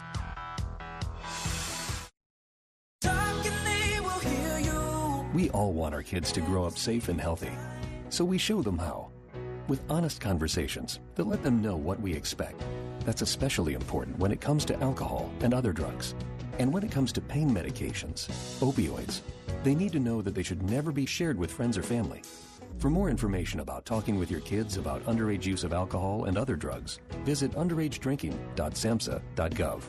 [5.33, 7.51] We all want our kids to grow up safe and healthy,
[8.07, 9.09] so we show them how.
[9.67, 12.63] With honest conversations that let them know what we expect.
[13.01, 16.15] That's especially important when it comes to alcohol and other drugs.
[16.57, 18.29] And when it comes to pain medications,
[18.61, 19.19] opioids,
[19.61, 22.21] they need to know that they should never be shared with friends or family.
[22.77, 26.55] For more information about talking with your kids about underage use of alcohol and other
[26.55, 29.81] drugs, visit underagedrinking.samhsa.gov.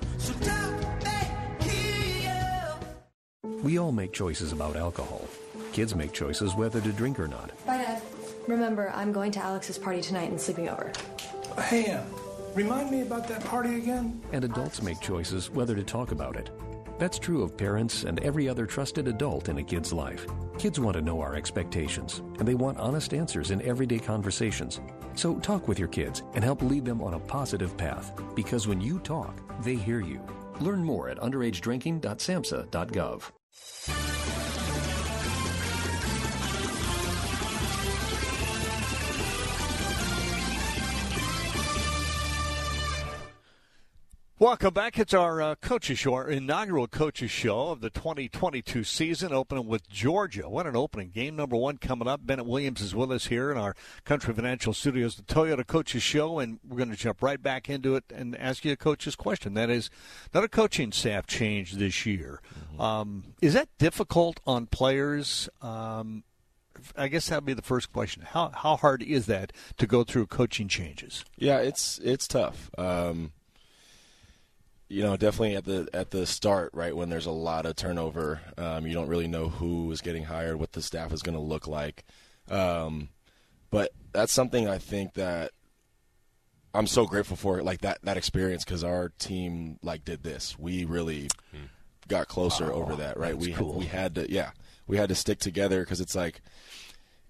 [3.63, 5.23] We all make choices about alcohol.
[5.73, 7.51] Kids make choices whether to drink or not.
[7.67, 8.03] Bye, Dad.
[8.47, 10.93] Remember, I'm going to Alex's party tonight and sleeping over.
[11.63, 12.03] Hey, uh,
[12.55, 14.23] remind me about that party again?
[14.33, 16.51] And adults make choices whether to talk about it.
[16.99, 20.27] That's true of parents and every other trusted adult in a kid's life.
[20.59, 24.81] Kids want to know our expectations, and they want honest answers in everyday conversations.
[25.15, 28.81] So talk with your kids and help lead them on a positive path, because when
[28.81, 30.23] you talk, they hear you.
[30.61, 34.06] Learn more at underagedrinking.samhsa.gov.
[44.39, 44.99] Welcome back.
[44.99, 49.89] It's our uh, coaches show, our inaugural coaches show of the 2022 season, opening with
[49.89, 50.47] Georgia.
[50.47, 51.09] What an opening!
[51.09, 52.27] Game number one coming up.
[52.27, 53.75] Bennett Williams is with us here in our
[54.05, 57.97] Country Financial Studios, the Toyota Coaches Show, and we're going to jump right back into
[57.97, 59.55] it and ask you a coach's question.
[59.55, 59.89] That is,
[60.35, 62.43] another coaching staff change this year.
[62.75, 62.81] Mm-hmm.
[62.83, 65.49] Um, is that difficult on players?
[65.63, 66.25] Um,
[66.95, 68.21] I guess that'd be the first question.
[68.21, 71.25] How how hard is that to go through coaching changes?
[71.39, 72.71] Yeah, it's it's tough.
[72.77, 73.33] Um,
[74.89, 78.41] you know, definitely at the at the start, right when there's a lot of turnover,
[78.57, 81.43] um, you don't really know who is getting hired, what the staff is going to
[81.43, 82.05] look like.
[82.49, 83.09] Um,
[83.71, 85.51] but that's something I think that
[86.73, 90.57] I'm so grateful for, like that that experience, because our team like did this.
[90.59, 91.67] We really hmm.
[92.07, 93.37] got closer oh, over that, right?
[93.37, 93.75] We cool.
[93.75, 94.51] we had to, yeah,
[94.87, 96.41] we had to stick together because it's like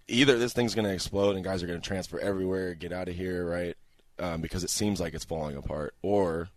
[0.08, 3.08] either this thing's going to explode and guys are going to transfer everywhere, get out
[3.08, 3.76] of here, right?
[4.18, 6.50] Um, because it seems like it's falling apart, or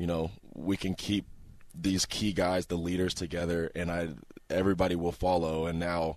[0.00, 1.26] you know, we can keep
[1.74, 4.08] these key guys, the leaders together, and I
[4.48, 5.66] everybody will follow.
[5.66, 6.16] And now,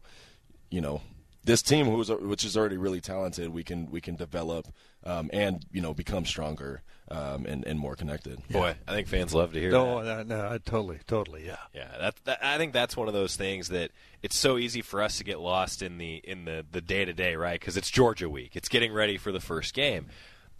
[0.72, 1.02] you know,
[1.44, 4.70] this team, who's which is already really talented, we can we can develop
[5.04, 6.82] um, and you know become stronger
[7.12, 8.40] um, and and more connected.
[8.48, 10.28] Boy, I think fans love to hear no, that.
[10.28, 11.90] No, no, totally, totally, yeah, yeah.
[12.00, 15.18] That, that, I think that's one of those things that it's so easy for us
[15.18, 17.60] to get lost in the in the the day to day, right?
[17.60, 18.56] Because it's Georgia week.
[18.56, 20.06] It's getting ready for the first game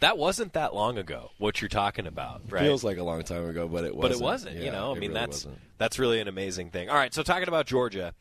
[0.00, 1.30] that wasn't that long ago.
[1.38, 2.62] What you're talking about, right?
[2.62, 4.02] Feels like a long time ago, but it wasn't.
[4.02, 4.56] But it wasn't.
[4.56, 5.58] Yeah, you know, I mean, really that's wasn't.
[5.78, 6.88] that's really an amazing thing.
[6.88, 8.14] All right, so talking about Georgia,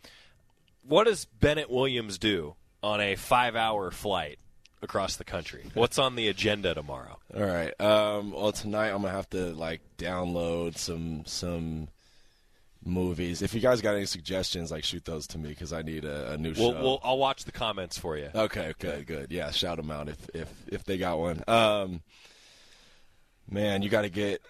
[0.88, 4.39] what does Bennett Williams do on a five-hour flight
[4.82, 5.65] across the country?
[5.74, 7.17] What's on the agenda tomorrow?
[7.36, 7.80] All right.
[7.82, 11.88] Um, well, tonight I'm gonna have to like download some some
[12.86, 13.41] movies.
[13.41, 16.31] If you guys got any suggestions, like shoot those to me because I need a,
[16.34, 16.81] a new we'll, show.
[16.81, 18.29] We'll, I'll watch the comments for you.
[18.34, 19.31] Okay, good, good.
[19.31, 21.43] Yeah, shout them out if if if they got one.
[21.47, 22.01] Um,
[23.49, 24.41] man, you got to get.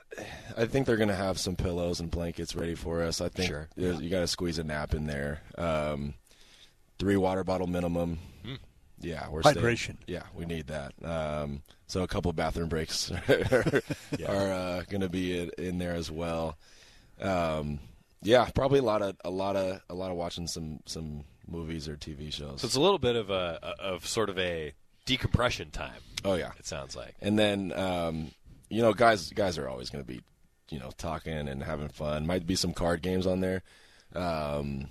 [0.57, 3.21] I think they're gonna have some pillows and blankets ready for us.
[3.21, 3.69] I think Sure.
[3.75, 5.41] there's- you got to squeeze a nap in there.
[5.57, 6.13] Um,
[6.99, 8.19] three water bottle minimum.
[8.45, 8.55] Hmm.
[8.99, 9.77] Yeah, we're Hydration.
[9.77, 10.93] Staying, yeah, we need that.
[11.03, 13.81] Um, so a couple bathroom breaks are,
[14.27, 16.57] uh, going to be in, in there as well.
[17.19, 17.79] Um,
[18.23, 21.87] yeah, probably a lot of a lot of a lot of watching some some movies
[21.87, 22.61] or TV shows.
[22.61, 24.73] So it's a little bit of a of sort of a
[25.05, 26.01] decompression time.
[26.23, 27.15] Oh yeah, it sounds like.
[27.21, 28.31] And then um,
[28.69, 30.21] you know, guys guys are always going to be
[30.69, 32.25] you know talking and having fun.
[32.25, 33.63] Might be some card games on there.
[34.15, 34.89] Um,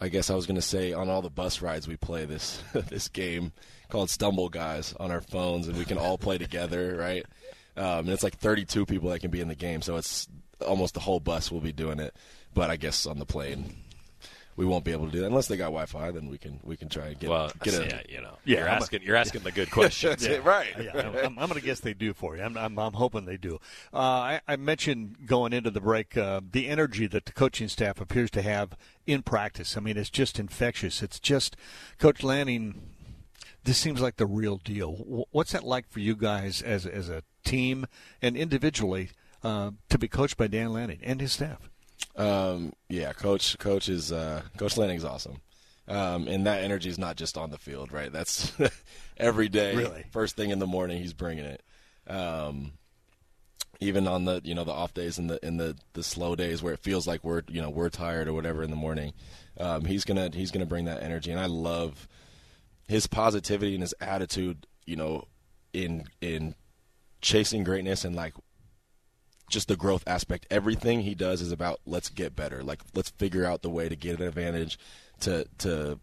[0.00, 2.62] I guess I was going to say on all the bus rides we play this
[2.72, 3.52] this game
[3.88, 7.24] called Stumble Guys on our phones, and we can all play together, right?
[7.76, 10.28] Um, and it's like 32 people that can be in the game, so it's
[10.60, 12.14] almost the whole bus will be doing it.
[12.52, 13.74] But I guess on the plane,
[14.56, 16.12] we won't be able to do that unless they got Wi-Fi.
[16.12, 18.68] Then we can we can try and get Well, get a you know, Yeah, you're
[18.68, 20.10] I'm a- asking you're asking the good questions.
[20.22, 20.68] That's it, right?
[20.80, 22.42] Yeah, I'm, I'm going to guess they do for you.
[22.44, 23.56] I'm, I'm, I'm hoping they do.
[23.92, 28.00] Uh, I, I mentioned going into the break uh, the energy that the coaching staff
[28.00, 28.76] appears to have
[29.06, 29.76] in practice.
[29.76, 31.02] I mean, it's just infectious.
[31.02, 31.56] It's just
[31.98, 32.80] Coach Lanning.
[33.64, 35.26] This seems like the real deal.
[35.32, 37.86] What's that like for you guys as as a team
[38.22, 39.10] and individually
[39.44, 41.70] uh, to be coached by Dan Lanning and his staff?
[42.16, 45.40] Um, yeah, coach, coach is uh, Coach Lanning's awesome,
[45.88, 48.12] um, and that energy is not just on the field, right?
[48.12, 48.52] That's
[49.16, 49.76] every day.
[49.76, 50.04] Really?
[50.10, 51.62] first thing in the morning, he's bringing it.
[52.06, 52.72] Um,
[53.80, 56.62] even on the you know the off days and the in the the slow days
[56.62, 59.12] where it feels like we're you know we're tired or whatever in the morning,
[59.58, 62.08] um, he's gonna he's gonna bring that energy, and I love
[62.88, 64.66] his positivity and his attitude.
[64.86, 65.24] You know,
[65.72, 66.54] in in
[67.20, 68.34] chasing greatness and like
[69.50, 70.46] just the growth aspect.
[70.50, 72.62] Everything he does is about let's get better.
[72.62, 74.78] Like let's figure out the way to get an advantage
[75.20, 75.98] to to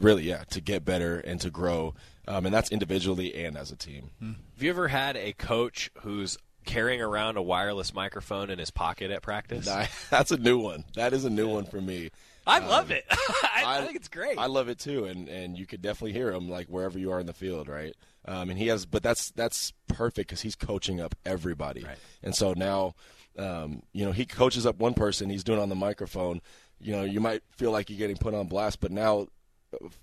[0.00, 1.94] really yeah to get better and to grow.
[2.28, 4.10] Um, and that's individually and as a team.
[4.20, 9.10] Have you ever had a coach who's carrying around a wireless microphone in his pocket
[9.10, 9.66] at practice?
[10.10, 10.84] That's a new one.
[10.94, 12.10] That is a new one for me.
[12.46, 13.04] I Um, love it.
[13.10, 14.38] I, I think it's great.
[14.38, 17.18] I love it too, and and you could definitely hear him like wherever you are
[17.20, 17.94] in the field, right?
[18.26, 21.96] Um, and he has, but that's that's perfect because he's coaching up everybody, Right.
[22.22, 22.94] and so now,
[23.38, 26.42] um, you know, he coaches up one person, he's doing on the microphone.
[26.80, 29.28] You know, you might feel like you're getting put on blast, but now,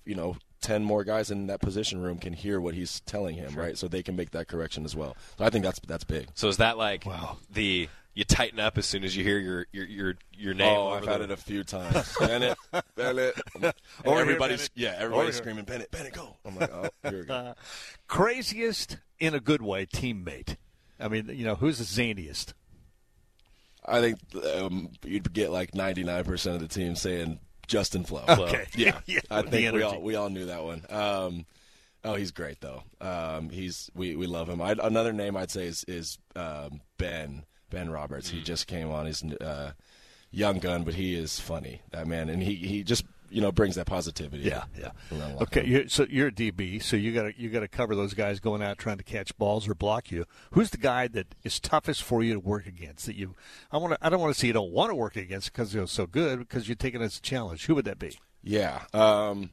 [0.06, 3.54] you know, ten more guys in that position room can hear what he's telling him,
[3.56, 3.78] right?
[3.78, 5.16] So they can make that correction as well.
[5.38, 6.28] So I think that's that's big.
[6.34, 7.04] So is that like
[7.52, 7.88] the
[8.18, 10.76] you tighten up as soon as you hear your your your, your name?
[10.76, 12.16] Oh, over I've the- had it a few times.
[12.20, 12.58] Bennett,
[12.96, 13.40] Bennett.
[13.54, 13.74] And Over
[14.06, 14.72] here, everybody's Bennett.
[14.74, 15.44] yeah, Over everybody's here.
[15.44, 16.36] screaming Bennett, Bennett, go.
[16.44, 17.34] I'm like, oh, here we go.
[17.36, 17.54] Uh,
[18.08, 20.56] craziest in a good way teammate.
[21.00, 22.54] I mean, you know, who's the zaniest?
[23.86, 24.18] I think
[24.56, 28.26] um, you'd get like 99% of the team saying Justin Flowe.
[28.28, 28.66] Okay.
[28.76, 29.00] Yeah.
[29.06, 30.84] Yeah, I think we all we all knew that one.
[30.90, 31.46] Um,
[32.04, 32.82] oh, he's great though.
[33.00, 34.60] Um, he's we, we love him.
[34.60, 38.30] i another name I'd say is is um, Ben Ben Roberts.
[38.30, 39.06] He just came on.
[39.06, 39.72] He's uh,
[40.32, 41.82] young gun, but he is funny.
[41.92, 44.44] That man, and he he just you know brings that positivity.
[44.44, 44.92] Yeah, yeah.
[45.42, 48.14] Okay, you're, so you're a DB, so you got to you got to cover those
[48.14, 50.26] guys going out trying to catch balls or block you.
[50.52, 53.06] Who's the guy that is toughest for you to work against?
[53.06, 53.36] That you,
[53.72, 55.72] I want to, I don't want to say you don't want to work against because
[55.72, 57.66] they're so good, because you take it as a challenge.
[57.66, 58.18] Who would that be?
[58.44, 58.84] Yeah.
[58.94, 59.52] Um,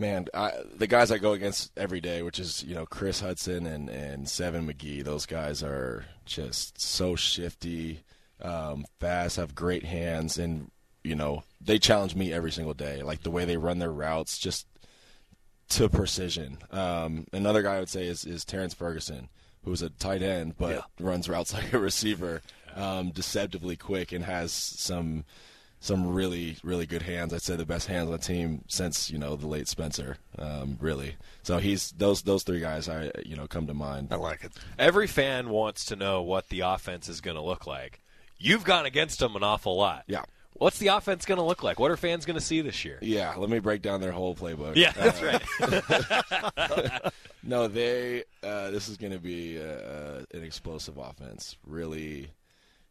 [0.00, 3.66] man, I, the guys I go against every day, which is you know Chris Hudson
[3.66, 5.04] and and Seven McGee.
[5.04, 8.00] Those guys are just so shifty,
[8.42, 10.70] um, fast, have great hands, and
[11.04, 13.02] you know they challenge me every single day.
[13.02, 14.66] Like the way they run their routes, just
[15.70, 16.58] to precision.
[16.72, 19.28] Um, another guy I would say is is Terrence Ferguson,
[19.64, 22.42] who's a tight end but runs routes like a receiver,
[22.74, 25.24] um, deceptively quick and has some
[25.80, 27.32] some really really good hands.
[27.34, 30.78] I'd say the best hands on the team since you know the late Spencer, um,
[30.80, 31.16] really.
[31.42, 34.08] So he's those those three guys I you know come to mind.
[34.10, 34.52] I like it.
[34.78, 38.00] Every fan wants to know what the offense is going to look like.
[38.38, 40.04] You've gone against them an awful lot.
[40.06, 40.22] Yeah.
[40.54, 41.80] What's the offense going to look like?
[41.80, 42.98] What are fans going to see this year?
[43.00, 44.76] Yeah, let me break down their whole playbook.
[44.76, 47.12] Yeah, that's right.
[47.42, 48.24] no, they.
[48.42, 51.56] Uh, this is going to be uh, an explosive offense.
[51.66, 52.28] Really,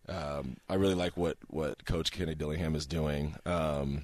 [0.10, 3.36] um, I really like what what Coach Kenny Dillingham is doing.
[3.46, 4.04] Um,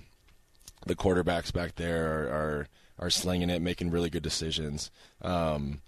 [0.86, 2.68] the quarterbacks back there are, are
[3.00, 4.92] are slinging it, making really good decisions.
[5.22, 5.82] Um,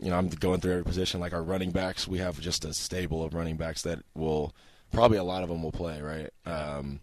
[0.00, 1.20] you know, I'm going through every position.
[1.20, 4.54] Like our running backs, we have just a stable of running backs that will
[4.92, 6.00] probably a lot of them will play.
[6.00, 6.30] Right.
[6.46, 7.00] Um,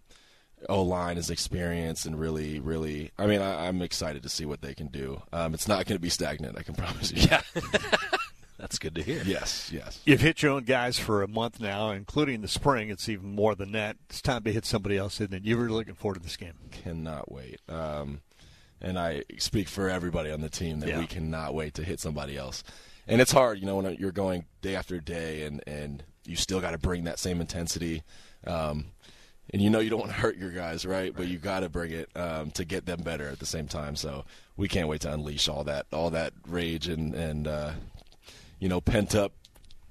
[0.68, 3.12] O line is experienced and really, really.
[3.16, 5.22] I mean, I, I'm excited to see what they can do.
[5.32, 6.58] Um, it's not going to be stagnant.
[6.58, 7.22] I can promise you.
[7.30, 7.42] Yeah.
[8.58, 9.22] That's good to hear.
[9.24, 10.00] Yes, yes.
[10.04, 12.90] You've hit your own guys for a month now, including the spring.
[12.90, 13.96] It's even more than that.
[14.10, 15.44] It's time to hit somebody else, isn't it?
[15.44, 16.54] You're really looking forward to this game.
[16.72, 17.60] Cannot wait.
[17.68, 18.20] Um,
[18.80, 20.98] and I speak for everybody on the team that Yeah.
[20.98, 22.64] we cannot wait to hit somebody else.
[23.06, 26.60] And it's hard, you know, when you're going day after day, and and you still
[26.60, 28.02] got to bring that same intensity.
[28.46, 28.86] Um,
[29.50, 31.14] and you know you don't want to hurt your guys, right?
[31.16, 33.96] But you got to bring it um, to get them better at the same time.
[33.96, 34.24] So
[34.56, 37.72] we can't wait to unleash all that all that rage and and uh,
[38.58, 39.32] you know pent up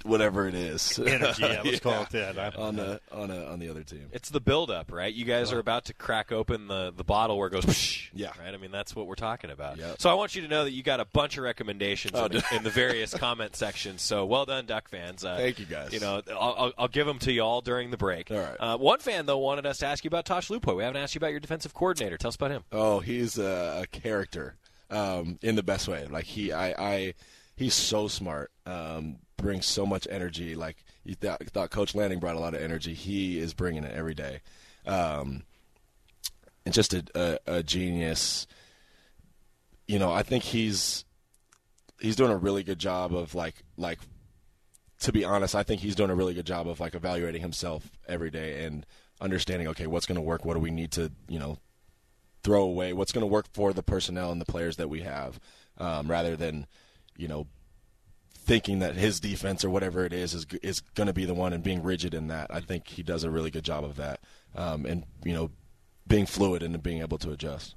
[0.04, 2.38] whatever it is Energy, yeah, let's call it that.
[2.38, 4.08] I- on the on a, on the other team.
[4.14, 5.14] It's the build-up, right?
[5.14, 8.32] You guys are about to crack open the, the bottle where it goes, whoosh, yeah,
[8.40, 8.54] right.
[8.54, 9.78] I mean, that's what we're talking about.
[9.78, 10.00] Yep.
[10.00, 12.32] So I want you to know that you got a bunch of recommendations Oh, in,
[12.34, 14.02] the, in the various comment sections.
[14.02, 15.26] So well done, Duck fans.
[15.26, 15.92] Uh, Thank you, guys.
[15.92, 18.32] You know, I'll, I'll, I'll give them to you all during the break.
[18.32, 18.56] All right.
[18.60, 20.76] Uh, one fan though wanted us to ask you about Tosh Lupoi.
[20.78, 22.18] We haven't asked you about your defensive coordinator.
[22.18, 22.64] Tell us about him.
[22.72, 24.56] Oh, he's a, a character
[24.90, 26.06] um, in the best way.
[26.10, 27.14] Like he, I, I
[27.58, 28.52] he's so smart.
[28.66, 30.56] Um, brings so much energy.
[30.56, 32.94] Like you thought, thought Coach Lanning brought a lot of energy.
[32.94, 34.40] He is bringing it every day.
[34.86, 35.44] Um,
[36.66, 38.48] and just a, a, a genius.
[39.88, 41.04] You know, I think he's
[42.00, 44.00] he's doing a really good job of like like
[45.00, 47.92] to be honest, I think he's doing a really good job of like evaluating himself
[48.08, 48.86] every day and
[49.22, 51.58] understanding okay, what's going to work, what do we need to, you know,
[52.44, 55.40] throw away, what's going to work for the personnel and the players that we have,
[55.78, 56.66] um, rather than,
[57.18, 57.48] you know,
[58.34, 61.54] thinking that his defense or whatever it is is is going to be the one
[61.54, 62.48] and being rigid in that.
[62.50, 64.22] I think he does a really good job of that,
[64.56, 65.52] um, and you know,
[66.08, 67.76] being fluid and being able to adjust.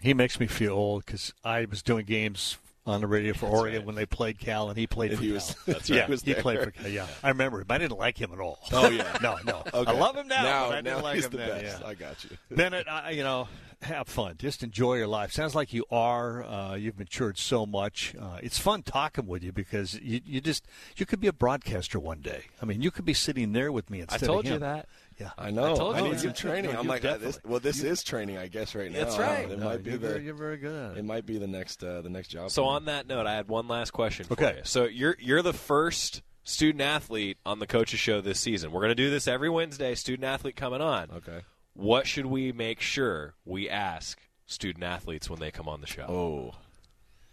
[0.00, 2.56] He makes me feel old because I was doing games
[2.90, 5.30] on the radio for Oregon when they played Cal, and he played And for he
[5.30, 5.34] Cal.
[5.36, 6.88] was- that's yeah, he was he played for Cal.
[6.88, 7.66] Yeah, I remember him.
[7.70, 8.58] I didn't like him at all.
[8.72, 9.16] Oh, yeah.
[9.22, 9.62] no, no.
[9.72, 9.90] Okay.
[9.90, 10.42] I love him now.
[10.42, 11.80] Now- but I didn't now like he's him the then, best.
[11.80, 11.86] yeah.
[11.88, 12.30] I got you.
[12.56, 12.86] Bennett.
[12.88, 13.48] I, you know,
[13.82, 14.34] have fun.
[14.38, 15.32] Just enjoy your life.
[15.32, 16.42] Sounds like you are.
[16.44, 18.14] Uh, you've matured so much.
[18.20, 20.66] Uh, it's fun talking with you because you, you just
[20.96, 22.42] you could be a broadcaster one day.
[22.60, 24.52] I mean, you could be sitting there with me I instead told of him.
[24.54, 24.86] you that.
[25.20, 25.74] Yeah, I know.
[25.74, 26.20] I told you need that.
[26.20, 26.72] some training.
[26.72, 29.00] No, I'm like, uh, this, well, this you- is training, I guess, right now.
[29.04, 29.50] That's right.
[29.50, 30.08] It No, might be you're the.
[30.08, 30.96] very, you're very good.
[30.96, 32.50] It might be the next uh, the next job.
[32.50, 32.76] So for me.
[32.76, 34.54] on that note, I had one last question for Okay.
[34.56, 34.62] you.
[34.64, 38.72] So you're you're the first student athlete on the coaches show this season.
[38.72, 39.94] We're going to do this every Wednesday.
[39.94, 41.10] Student athlete coming on.
[41.16, 41.40] Okay.
[41.74, 46.02] What should we make sure we ask student athletes when they come on the show?
[46.08, 46.54] Oh.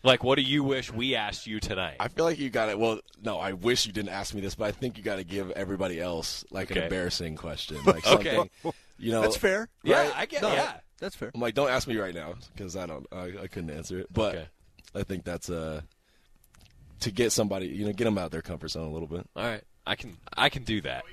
[0.03, 1.97] Like, what do you wish we asked you tonight?
[1.99, 2.79] I feel like you got it.
[2.79, 5.23] Well, no, I wish you didn't ask me this, but I think you got to
[5.23, 8.35] give everybody else like an embarrassing question, like Okay.
[8.35, 8.73] something.
[8.99, 9.69] You know, That's fair.
[9.83, 10.11] Yeah.
[10.15, 10.41] I get.
[10.41, 11.31] No, yeah, That's fair.
[11.33, 14.07] I'm like, don't ask me right now because I don't, I, I couldn't answer it.
[14.13, 14.47] But Okay.
[14.95, 15.81] I think that's uh
[17.01, 19.27] to get somebody, you know, get them out of their comfort zone a little bit.
[19.35, 21.03] All right, I can I can do that.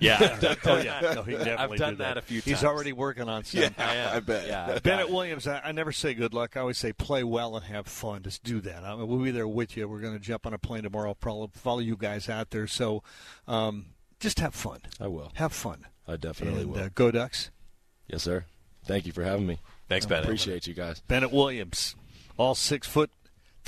[0.00, 2.92] Yeah, Oh yeah, no, he definitely I've definitely done did that a few He's already
[2.92, 3.74] working on something.
[3.78, 4.16] I am.
[4.16, 4.46] I bet.
[4.46, 5.10] Yeah, Bennett.
[5.10, 6.56] Williams, I, I never say good luck.
[6.56, 8.22] I always say play well and have fun.
[8.22, 8.84] Just do that.
[8.84, 9.88] I mean, we'll be there with you.
[9.88, 11.14] We're going to jump on a plane tomorrow.
[11.14, 12.66] Probably follow you guys out there.
[12.66, 13.02] So,
[13.46, 13.86] um,
[14.20, 14.80] just have fun.
[15.00, 15.32] I will.
[15.34, 15.86] Have fun.
[16.06, 16.80] I definitely and, will.
[16.80, 17.50] Uh, go Ducks.
[18.06, 18.44] yes, sir.
[18.84, 19.58] Thank you for having me.
[19.88, 20.24] Thanks, Bennett.
[20.24, 21.00] Appreciate you guys.
[21.08, 21.96] Bennett Williams,
[22.36, 23.10] all six foot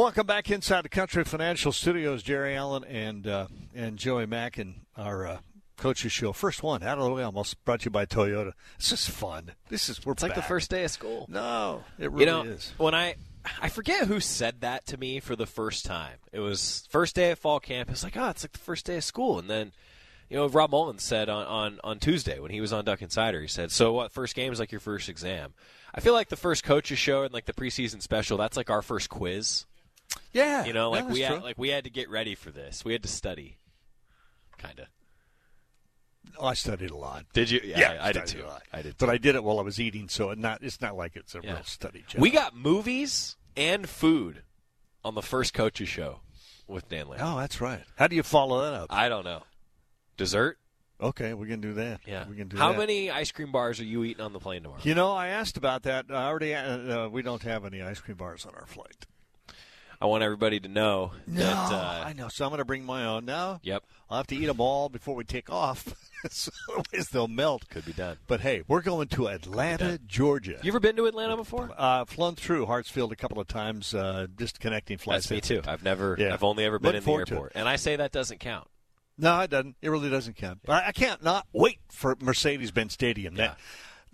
[0.00, 2.22] Welcome back inside the Country Financial Studios.
[2.22, 5.38] Jerry Allen and uh, and Joey Mac and our uh,
[5.76, 6.32] coaches show.
[6.32, 8.52] First one out of the way, almost brought to you by Toyota.
[8.78, 9.50] This is fun.
[9.68, 11.26] This is we're It's like the first day of school.
[11.28, 12.72] No, it really you know, is.
[12.78, 13.16] when I
[13.60, 16.16] I forget who said that to me for the first time.
[16.32, 17.90] It was first day at fall camp.
[17.90, 19.38] It's like, oh, it's like the first day of school.
[19.38, 19.72] And then,
[20.30, 23.42] you know, Rob Mullens said on, on, on Tuesday when he was on Duck Insider,
[23.42, 25.52] he said, so what, first game is like your first exam.
[25.94, 28.80] I feel like the first coaches show and like the preseason special, that's like our
[28.80, 29.66] first quiz.
[30.32, 30.64] Yeah.
[30.64, 31.40] You know, Yeah, like we had, true.
[31.42, 32.84] like we had to get ready for this.
[32.84, 33.58] We had to study.
[34.58, 34.86] Kind of.
[36.38, 37.24] Oh, I studied a lot.
[37.32, 37.60] Did you?
[37.64, 38.42] Yeah, I, I did too.
[38.44, 38.62] a lot.
[38.72, 38.96] I did.
[38.98, 41.34] But I did it while I was eating, so it not it's not like it's
[41.34, 41.54] a Yeah.
[41.54, 42.20] real study job.
[42.20, 44.42] We got movies and food
[45.04, 46.20] on the first coaches show
[46.68, 47.20] with Dan Lamb.
[47.22, 47.82] Oh, that's right.
[47.96, 48.86] How do you follow that up?
[48.90, 49.42] I don't know.
[50.16, 50.58] Dessert?
[51.00, 52.00] Okay, we can do that.
[52.06, 52.28] Yeah.
[52.28, 52.62] we can do that.
[52.62, 52.78] How that.
[52.78, 54.82] many ice cream bars are you eating on the plane tomorrow?
[54.84, 56.04] You know, I asked about that.
[56.10, 56.54] I already.
[56.54, 59.06] Uh, we don't have any ice cream bars on our flight.
[60.02, 61.72] I want everybody to know No, that.
[61.72, 62.28] Uh, I know.
[62.28, 63.60] So I'm going to bring my own now.
[63.62, 63.84] Yep.
[64.08, 65.94] I'll have to eat them all before we take off.
[66.30, 67.68] so otherwise they'll melt.
[67.68, 68.16] Could be done.
[68.26, 70.58] But hey, we're going to Atlanta, Georgia.
[70.62, 71.70] You ever been to Atlanta before?
[71.76, 75.28] Uh, flown through Hartsfield a couple of times, uh, just connecting flights.
[75.28, 75.62] That's me too.
[75.68, 76.16] I've never.
[76.18, 76.32] Yeah.
[76.32, 77.36] I've only ever been Look in the forward to it.
[77.36, 78.68] airport, and I say that doesn't count.
[79.18, 79.76] No, it doesn't.
[79.82, 80.60] It really doesn't count.
[80.64, 83.34] But I, I can't not wait for Mercedes-Benz Stadium.
[83.34, 83.58] That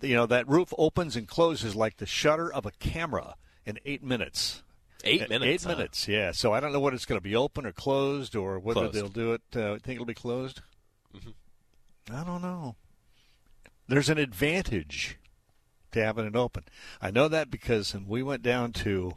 [0.01, 3.35] you know that roof opens and closes like the shutter of a camera
[3.65, 4.63] in eight minutes.
[5.03, 5.75] Eight minutes, Eight huh?
[5.77, 6.07] minutes.
[6.07, 6.31] Yeah.
[6.31, 8.93] So I don't know what it's going to be open or closed or whether Closed.
[8.95, 9.41] they'll do it.
[9.55, 10.61] Uh, think it'll be closed.
[11.15, 12.15] Mm-hmm.
[12.15, 12.75] I don't know.
[13.87, 15.17] There's an advantage
[15.91, 16.63] to having it open.
[17.01, 19.13] I know that because when we went down to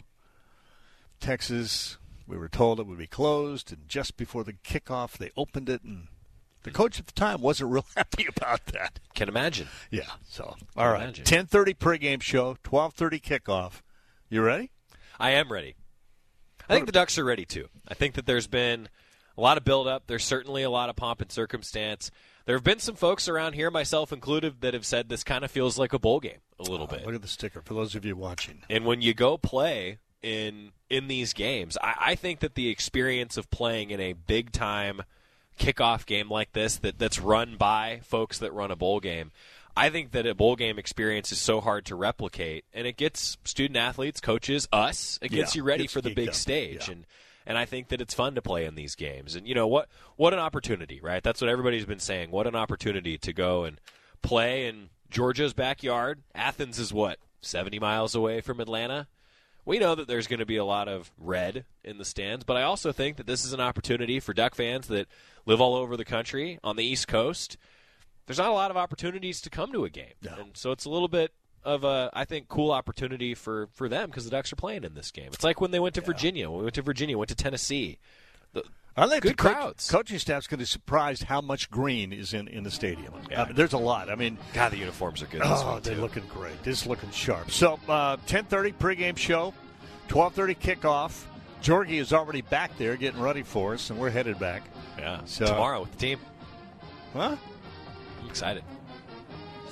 [1.20, 5.68] Texas, we were told it would be closed, and just before the kickoff, they opened
[5.68, 6.06] it, and
[6.62, 9.00] the coach at the time wasn't real happy about that.
[9.14, 9.68] Can imagine.
[9.90, 10.02] Yeah.
[10.28, 11.24] So all right, imagine.
[11.24, 13.82] ten thirty pregame show, twelve thirty kickoff.
[14.28, 14.70] You ready?
[15.20, 15.76] I am ready.
[16.68, 17.68] I think the Ducks are ready too.
[17.88, 18.88] I think that there's been
[19.36, 20.06] a lot of buildup.
[20.06, 22.10] There's certainly a lot of pomp and circumstance.
[22.46, 25.50] There have been some folks around here, myself included, that have said this kind of
[25.50, 27.04] feels like a bowl game a little bit.
[27.04, 28.62] Look at the sticker for those of you watching.
[28.68, 33.36] And when you go play in in these games, I, I think that the experience
[33.36, 35.02] of playing in a big time
[35.58, 39.30] kickoff game like this that, that's run by folks that run a bowl game,
[39.80, 43.38] I think that a bowl game experience is so hard to replicate, and it gets
[43.44, 46.34] student athletes, coaches, us, it gets Yeah, you ready for the big up.
[46.34, 46.88] stage.
[46.88, 46.94] Yeah.
[46.94, 47.06] And
[47.46, 49.34] and I think that it's fun to play in these games.
[49.34, 49.88] And you know what?
[50.16, 51.22] What an opportunity, right?
[51.22, 52.30] That's what everybody's been saying.
[52.30, 53.80] What an opportunity to go and
[54.22, 56.20] play in Georgia's backyard.
[56.34, 59.08] Athens is what seventy miles away from Atlanta.
[59.64, 62.56] We know that there's going to be a lot of red in the stands, but
[62.56, 65.08] I also think that this is an opportunity for Duck fans that
[65.46, 67.56] live all over the country on the East Coast.
[68.30, 70.36] There's not a lot of opportunities to come to a game, no.
[70.38, 71.32] and so it's a little bit
[71.64, 74.94] of a I think cool opportunity for for them because the Ducks are playing in
[74.94, 75.30] this game.
[75.32, 76.06] It's like when they went to yeah.
[76.06, 77.98] Virginia, when we went to Virginia, went to Tennessee.
[78.52, 78.62] The,
[78.96, 79.90] I think good the coach, crowds.
[79.90, 83.12] Coaching staff's going to be surprised how much green is in, in the stadium.
[83.28, 83.42] Yeah.
[83.42, 84.08] I mean, there's a lot.
[84.08, 85.40] I mean, God, the uniforms are good.
[85.42, 86.00] Oh, they're too.
[86.00, 86.62] looking great.
[86.62, 87.50] Just looking sharp.
[87.50, 89.52] So, uh, 10:30 pregame show,
[90.06, 91.24] 12:30 kickoff.
[91.62, 94.62] Georgie is already back there getting ready for us, and we're headed back.
[94.96, 95.20] Yeah.
[95.24, 96.20] So tomorrow with the team.
[97.12, 97.34] Huh?
[98.30, 98.62] Excited.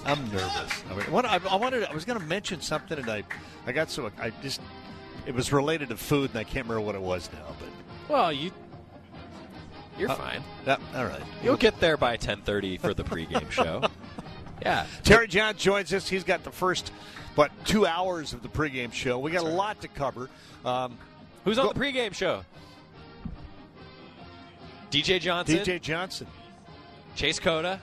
[0.04, 0.84] I'm nervous.
[0.90, 3.22] I mean, what I, I wanted, I was going to mention something, and I,
[3.66, 4.60] I got so I just,
[5.26, 7.54] it was related to food, and I can't remember what it was now.
[7.60, 8.50] But well, you,
[9.96, 10.42] you're uh, fine.
[10.64, 13.82] That, all right, you'll get there by 10:30 for the pregame show.
[14.60, 16.08] Yeah, Terry John joins us.
[16.08, 16.90] He's got the first,
[17.36, 19.16] but two hours of the pregame show.
[19.16, 20.28] We got a lot to cover.
[20.64, 20.98] Um,
[21.44, 22.44] Who's on go, the pregame show?
[24.90, 25.58] DJ Johnson.
[25.58, 26.26] DJ Johnson.
[27.14, 27.80] Chase Cota.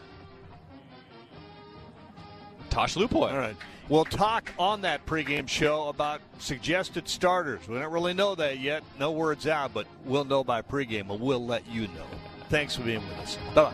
[2.76, 3.32] Tosh Lupoi.
[3.32, 3.56] All right.
[3.88, 7.66] We'll talk on that pregame show about suggested starters.
[7.70, 8.84] We don't really know that yet.
[9.00, 12.06] No words out, but we'll know by pregame, and we'll let you know.
[12.50, 13.38] Thanks for being with us.
[13.54, 13.74] Bye bye.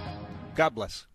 [0.54, 1.08] God bless.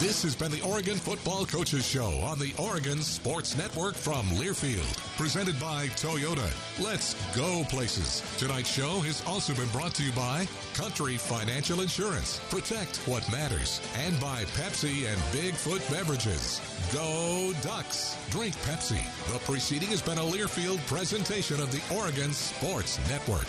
[0.00, 4.96] This has been the Oregon Football Coaches Show on the Oregon Sports Network from Learfield,
[5.16, 6.48] presented by Toyota.
[6.80, 8.22] Let's go places.
[8.38, 12.40] Tonight's show has also been brought to you by Country Financial Insurance.
[12.48, 13.80] Protect what matters.
[13.96, 16.60] And by Pepsi and Bigfoot Beverages.
[16.92, 18.16] Go Ducks.
[18.30, 19.02] Drink Pepsi.
[19.32, 23.48] The preceding has been a Learfield presentation of the Oregon Sports Network.